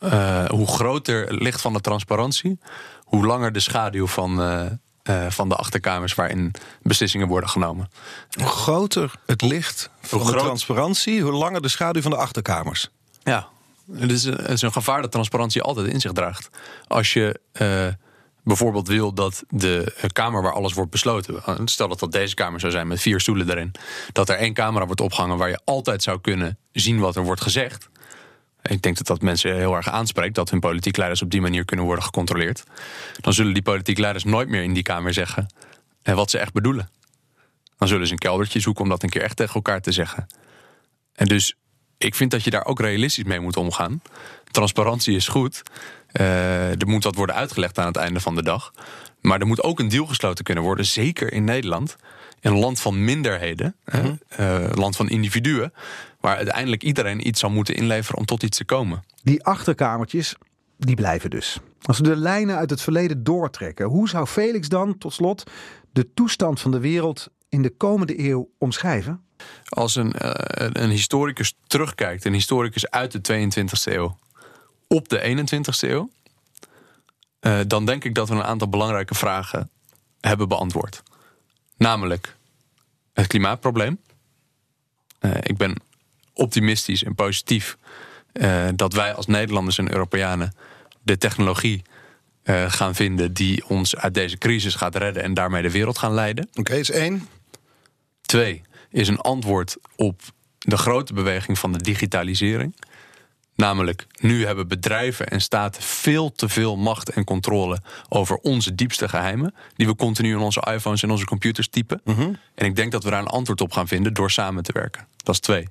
Uh, 0.00 0.44
hoe 0.44 0.66
groter 0.66 1.26
het 1.26 1.42
licht 1.42 1.60
van 1.60 1.72
de 1.72 1.80
transparantie, 1.80 2.58
hoe 3.04 3.26
langer 3.26 3.52
de 3.52 3.60
schaduw 3.60 4.06
van, 4.06 4.40
uh, 4.40 4.66
uh, 5.04 5.30
van 5.30 5.48
de 5.48 5.56
achterkamers 5.56 6.14
waarin 6.14 6.54
beslissingen 6.82 7.28
worden 7.28 7.48
genomen. 7.48 7.90
Hoe 8.30 8.46
groter 8.46 9.12
het 9.26 9.42
licht 9.42 9.90
van 10.00 10.20
hoe 10.20 10.32
de 10.32 10.38
transparantie, 10.38 11.22
hoe 11.22 11.32
langer 11.32 11.62
de 11.62 11.68
schaduw 11.68 12.02
van 12.02 12.10
de 12.10 12.16
achterkamers. 12.16 12.88
Ja, 13.22 13.48
het 13.94 14.10
is, 14.10 14.24
een, 14.24 14.34
het 14.34 14.50
is 14.50 14.62
een 14.62 14.72
gevaar 14.72 15.02
dat 15.02 15.12
transparantie 15.12 15.62
altijd 15.62 15.86
in 15.86 16.00
zich 16.00 16.12
draagt. 16.12 16.48
Als 16.86 17.12
je 17.12 17.40
uh, 17.62 17.86
bijvoorbeeld 18.44 18.88
wil 18.88 19.12
dat 19.12 19.44
de 19.48 19.94
kamer 20.12 20.42
waar 20.42 20.52
alles 20.52 20.72
wordt 20.72 20.90
besloten, 20.90 21.42
eh, 21.44 21.54
stel 21.64 21.88
dat 21.88 21.98
dat 21.98 22.12
deze 22.12 22.34
kamer 22.34 22.60
zou 22.60 22.72
zijn 22.72 22.88
met 22.88 23.00
vier 23.00 23.20
stoelen 23.20 23.50
erin, 23.50 23.72
dat 24.12 24.28
er 24.28 24.36
één 24.36 24.54
camera 24.54 24.86
wordt 24.86 25.00
opgehangen 25.00 25.36
waar 25.36 25.48
je 25.48 25.60
altijd 25.64 26.02
zou 26.02 26.20
kunnen 26.20 26.58
zien 26.72 26.98
wat 26.98 27.16
er 27.16 27.22
wordt 27.22 27.40
gezegd. 27.40 27.88
Ik 28.62 28.82
denk 28.82 28.96
dat 28.96 29.06
dat 29.06 29.22
mensen 29.22 29.56
heel 29.56 29.74
erg 29.74 29.88
aanspreekt, 29.88 30.34
dat 30.34 30.50
hun 30.50 30.60
politiek 30.60 30.96
leiders 30.96 31.22
op 31.22 31.30
die 31.30 31.40
manier 31.40 31.64
kunnen 31.64 31.86
worden 31.86 32.04
gecontroleerd. 32.04 32.64
Dan 33.20 33.32
zullen 33.32 33.52
die 33.54 33.62
politiek 33.62 33.98
leiders 33.98 34.24
nooit 34.24 34.48
meer 34.48 34.62
in 34.62 34.72
die 34.72 34.82
kamer 34.82 35.12
zeggen 35.12 35.46
eh, 36.02 36.14
wat 36.14 36.30
ze 36.30 36.38
echt 36.38 36.52
bedoelen. 36.52 36.90
Dan 37.78 37.88
zullen 37.88 38.06
ze 38.06 38.12
een 38.12 38.18
keldertje 38.18 38.60
zoeken 38.60 38.82
om 38.82 38.88
dat 38.88 39.02
een 39.02 39.08
keer 39.08 39.22
echt 39.22 39.36
tegen 39.36 39.54
elkaar 39.54 39.80
te 39.80 39.92
zeggen. 39.92 40.26
En 41.14 41.26
dus 41.26 41.54
ik 42.04 42.14
vind 42.14 42.30
dat 42.30 42.44
je 42.44 42.50
daar 42.50 42.64
ook 42.64 42.80
realistisch 42.80 43.24
mee 43.24 43.40
moet 43.40 43.56
omgaan. 43.56 44.02
Transparantie 44.50 45.16
is 45.16 45.28
goed. 45.28 45.62
Uh, 46.12 46.80
er 46.80 46.86
moet 46.86 47.04
wat 47.04 47.14
worden 47.14 47.34
uitgelegd 47.36 47.78
aan 47.78 47.86
het 47.86 47.96
einde 47.96 48.20
van 48.20 48.34
de 48.34 48.42
dag. 48.42 48.72
Maar 49.20 49.40
er 49.40 49.46
moet 49.46 49.62
ook 49.62 49.78
een 49.78 49.88
deal 49.88 50.06
gesloten 50.06 50.44
kunnen 50.44 50.64
worden, 50.64 50.84
zeker 50.84 51.32
in 51.32 51.44
Nederland. 51.44 51.96
Een 52.40 52.58
land 52.58 52.80
van 52.80 53.04
minderheden, 53.04 53.76
mm 53.92 54.18
uh, 54.40 54.68
land 54.74 54.96
van 54.96 55.08
individuen, 55.08 55.72
waar 56.20 56.36
uiteindelijk 56.36 56.82
iedereen 56.82 57.26
iets 57.26 57.40
zal 57.40 57.50
moeten 57.50 57.74
inleveren 57.74 58.18
om 58.18 58.24
tot 58.24 58.42
iets 58.42 58.56
te 58.56 58.64
komen. 58.64 59.04
Die 59.22 59.44
achterkamertjes, 59.44 60.34
die 60.78 60.94
blijven 60.94 61.30
dus. 61.30 61.58
Als 61.82 61.98
we 61.98 62.02
de 62.02 62.16
lijnen 62.16 62.56
uit 62.56 62.70
het 62.70 62.82
verleden 62.82 63.24
doortrekken, 63.24 63.86
hoe 63.86 64.08
zou 64.08 64.26
Felix 64.26 64.68
dan, 64.68 64.98
tot 64.98 65.12
slot, 65.12 65.50
de 65.92 66.14
toestand 66.14 66.60
van 66.60 66.70
de 66.70 66.80
wereld 66.80 67.30
in 67.50 67.62
de 67.62 67.70
komende 67.70 68.28
eeuw 68.28 68.50
omschrijven? 68.58 69.24
Als 69.68 69.96
een, 69.96 70.14
uh, 70.22 70.30
een 70.56 70.90
historicus 70.90 71.54
terugkijkt, 71.66 72.24
een 72.24 72.32
historicus 72.32 72.90
uit 72.90 73.12
de 73.12 73.20
22e 73.20 73.92
eeuw 73.92 74.18
op 74.86 75.08
de 75.08 75.20
21e 75.20 75.88
eeuw, 75.88 76.10
uh, 77.40 77.58
dan 77.66 77.86
denk 77.86 78.04
ik 78.04 78.14
dat 78.14 78.28
we 78.28 78.34
een 78.34 78.42
aantal 78.42 78.68
belangrijke 78.68 79.14
vragen 79.14 79.70
hebben 80.20 80.48
beantwoord. 80.48 81.02
Namelijk 81.76 82.36
het 83.12 83.26
klimaatprobleem. 83.26 84.00
Uh, 85.20 85.30
ik 85.40 85.56
ben 85.56 85.76
optimistisch 86.32 87.04
en 87.04 87.14
positief 87.14 87.78
dat 88.74 88.92
wij 88.92 89.14
als 89.14 89.26
Nederlanders 89.26 89.78
en 89.78 89.92
Europeanen 89.92 90.52
de 91.02 91.18
technologie 91.18 91.82
eh, 92.42 92.64
gaan 92.68 92.94
vinden 92.94 93.32
die 93.32 93.68
ons 93.68 93.96
uit 93.96 94.14
deze 94.14 94.38
crisis 94.38 94.74
gaat 94.74 94.96
redden 94.96 95.22
en 95.22 95.34
daarmee 95.34 95.62
de 95.62 95.70
wereld 95.70 95.98
gaan 95.98 96.14
leiden. 96.14 96.48
Oké, 96.54 96.74
is 96.74 96.90
één. 96.90 97.28
Twee 98.30 98.62
is 98.90 99.08
een 99.08 99.20
antwoord 99.20 99.76
op 99.96 100.20
de 100.58 100.76
grote 100.76 101.12
beweging 101.12 101.58
van 101.58 101.72
de 101.72 101.78
digitalisering. 101.78 102.76
Namelijk, 103.54 104.06
nu 104.20 104.46
hebben 104.46 104.68
bedrijven 104.68 105.28
en 105.28 105.40
staten 105.40 105.82
veel 105.82 106.32
te 106.32 106.48
veel 106.48 106.76
macht 106.76 107.10
en 107.10 107.24
controle 107.24 107.80
over 108.08 108.36
onze 108.36 108.74
diepste 108.74 109.08
geheimen. 109.08 109.54
Die 109.76 109.86
we 109.86 109.96
continu 109.96 110.30
in 110.30 110.38
onze 110.38 110.66
iPhones 110.72 111.02
en 111.02 111.10
onze 111.10 111.24
computers 111.24 111.68
typen. 111.68 112.02
En 112.54 112.66
ik 112.66 112.76
denk 112.76 112.92
dat 112.92 113.04
we 113.04 113.10
daar 113.10 113.20
een 113.20 113.26
antwoord 113.26 113.60
op 113.60 113.72
gaan 113.72 113.88
vinden 113.88 114.14
door 114.14 114.30
samen 114.30 114.62
te 114.62 114.72
werken. 114.72 115.06
Dat 115.16 115.34
is 115.34 115.40
twee. 115.40 115.68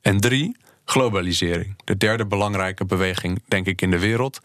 En 0.00 0.20
drie, 0.20 0.56
globalisering. 0.84 1.76
De 1.84 1.96
derde 1.96 2.26
belangrijke 2.26 2.84
beweging, 2.84 3.42
denk 3.48 3.66
ik, 3.66 3.82
in 3.82 3.90
de 3.90 3.98
wereld. 3.98 4.40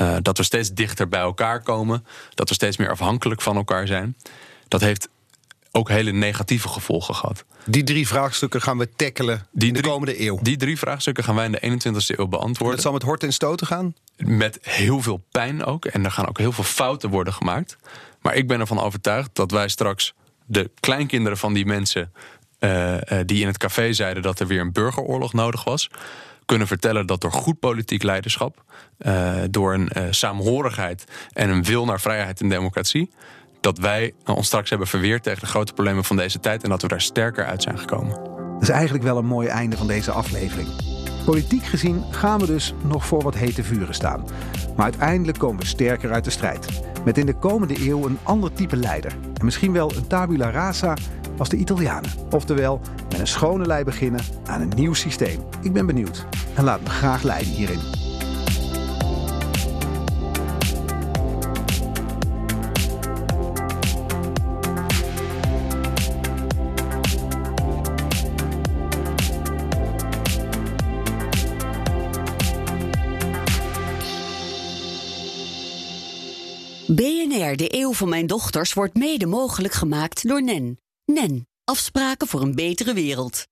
Uh, 0.00 0.16
dat 0.22 0.36
we 0.36 0.42
steeds 0.42 0.72
dichter 0.72 1.08
bij 1.08 1.20
elkaar 1.20 1.62
komen. 1.62 2.06
Dat 2.34 2.48
we 2.48 2.54
steeds 2.54 2.76
meer 2.76 2.90
afhankelijk 2.90 3.42
van 3.42 3.56
elkaar 3.56 3.86
zijn. 3.86 4.16
Dat 4.68 4.80
heeft 4.80 5.08
ook 5.76 5.88
hele 5.88 6.12
negatieve 6.12 6.68
gevolgen 6.68 7.14
gehad. 7.14 7.44
Die 7.64 7.82
drie 7.84 8.06
vraagstukken 8.08 8.62
gaan 8.62 8.78
we 8.78 8.88
tackelen 8.96 9.46
Die 9.52 9.68
in 9.68 9.74
de 9.74 9.80
drie- 9.80 9.90
komende 9.92 10.20
eeuw. 10.26 10.38
Die 10.42 10.56
drie 10.56 10.78
vraagstukken 10.78 11.24
gaan 11.24 11.34
wij 11.34 11.44
in 11.44 11.52
de 11.52 11.60
21ste 11.60 12.18
eeuw 12.18 12.26
beantwoorden. 12.26 12.74
Dat 12.74 12.84
zal 12.84 12.92
met 12.92 13.02
horten 13.02 13.28
en 13.28 13.34
stoten 13.34 13.66
gaan. 13.66 13.94
Met 14.16 14.58
heel 14.62 15.02
veel 15.02 15.24
pijn 15.30 15.64
ook. 15.64 15.84
En 15.84 16.04
er 16.04 16.10
gaan 16.10 16.28
ook 16.28 16.38
heel 16.38 16.52
veel 16.52 16.64
fouten 16.64 17.10
worden 17.10 17.32
gemaakt. 17.32 17.76
Maar 18.22 18.34
ik 18.34 18.48
ben 18.48 18.60
ervan 18.60 18.80
overtuigd 18.80 19.30
dat 19.32 19.50
wij 19.50 19.68
straks 19.68 20.14
de 20.46 20.70
kleinkinderen 20.80 21.38
van 21.38 21.52
die 21.52 21.66
mensen. 21.66 22.12
eh, 22.58 22.94
eh, 23.20 23.26
die 23.26 23.40
in 23.40 23.46
het 23.46 23.58
café 23.58 23.92
zeiden 23.92 24.22
dat 24.22 24.40
er 24.40 24.46
weer 24.46 24.60
een 24.60 24.72
burgeroorlog 24.72 25.32
nodig 25.32 25.64
was. 25.64 25.90
kunnen 26.44 26.66
vertellen 26.66 27.06
dat 27.06 27.20
door 27.20 27.32
goed 27.32 27.58
politiek 27.58 28.02
leiderschap. 28.02 28.64
eh, 28.98 29.34
door 29.50 29.74
een 29.74 30.14
saamhorigheid 30.14 31.04
en 31.32 31.50
een 31.50 31.64
wil 31.64 31.84
naar 31.84 32.00
vrijheid 32.00 32.40
en 32.40 32.48
democratie. 32.48 33.10
Dat 33.66 33.78
wij 33.78 34.14
ons 34.24 34.46
straks 34.46 34.70
hebben 34.70 34.88
verweerd 34.88 35.22
tegen 35.22 35.40
de 35.40 35.46
grote 35.46 35.72
problemen 35.72 36.04
van 36.04 36.16
deze 36.16 36.40
tijd. 36.40 36.62
en 36.62 36.68
dat 36.68 36.82
we 36.82 36.88
daar 36.88 37.00
sterker 37.00 37.44
uit 37.44 37.62
zijn 37.62 37.78
gekomen. 37.78 38.14
Dat 38.52 38.62
is 38.62 38.68
eigenlijk 38.68 39.04
wel 39.04 39.16
een 39.16 39.26
mooi 39.26 39.48
einde 39.48 39.76
van 39.76 39.86
deze 39.86 40.10
aflevering. 40.10 40.68
Politiek 41.24 41.64
gezien 41.64 42.04
gaan 42.10 42.40
we 42.40 42.46
dus 42.46 42.74
nog 42.82 43.06
voor 43.06 43.22
wat 43.22 43.34
hete 43.34 43.62
vuren 43.62 43.94
staan. 43.94 44.24
Maar 44.76 44.84
uiteindelijk 44.84 45.38
komen 45.38 45.60
we 45.60 45.66
sterker 45.66 46.12
uit 46.12 46.24
de 46.24 46.30
strijd. 46.30 46.82
Met 47.04 47.18
in 47.18 47.26
de 47.26 47.38
komende 47.38 47.86
eeuw 47.86 48.06
een 48.06 48.18
ander 48.22 48.52
type 48.52 48.76
leider. 48.76 49.12
En 49.34 49.44
misschien 49.44 49.72
wel 49.72 49.92
een 49.96 50.06
tabula 50.06 50.50
rasa 50.50 50.96
als 51.38 51.48
de 51.48 51.56
Italianen. 51.56 52.10
Oftewel, 52.30 52.80
met 53.08 53.18
een 53.18 53.26
schone 53.26 53.66
lei 53.66 53.84
beginnen 53.84 54.20
aan 54.46 54.60
een 54.60 54.72
nieuw 54.76 54.94
systeem. 54.94 55.40
Ik 55.62 55.72
ben 55.72 55.86
benieuwd 55.86 56.26
en 56.54 56.64
laat 56.64 56.82
me 56.82 56.88
graag 56.88 57.22
leiden 57.22 57.52
hierin. 57.52 58.05
De 77.36 77.74
eeuw 77.74 77.92
van 77.92 78.08
mijn 78.08 78.26
dochters, 78.26 78.72
wordt 78.72 78.94
mede 78.94 79.26
mogelijk 79.26 79.74
gemaakt 79.74 80.28
door 80.28 80.42
NEN. 80.42 80.80
NEN, 81.04 81.48
afspraken 81.64 82.26
voor 82.26 82.40
een 82.40 82.54
betere 82.54 82.92
wereld. 82.94 83.46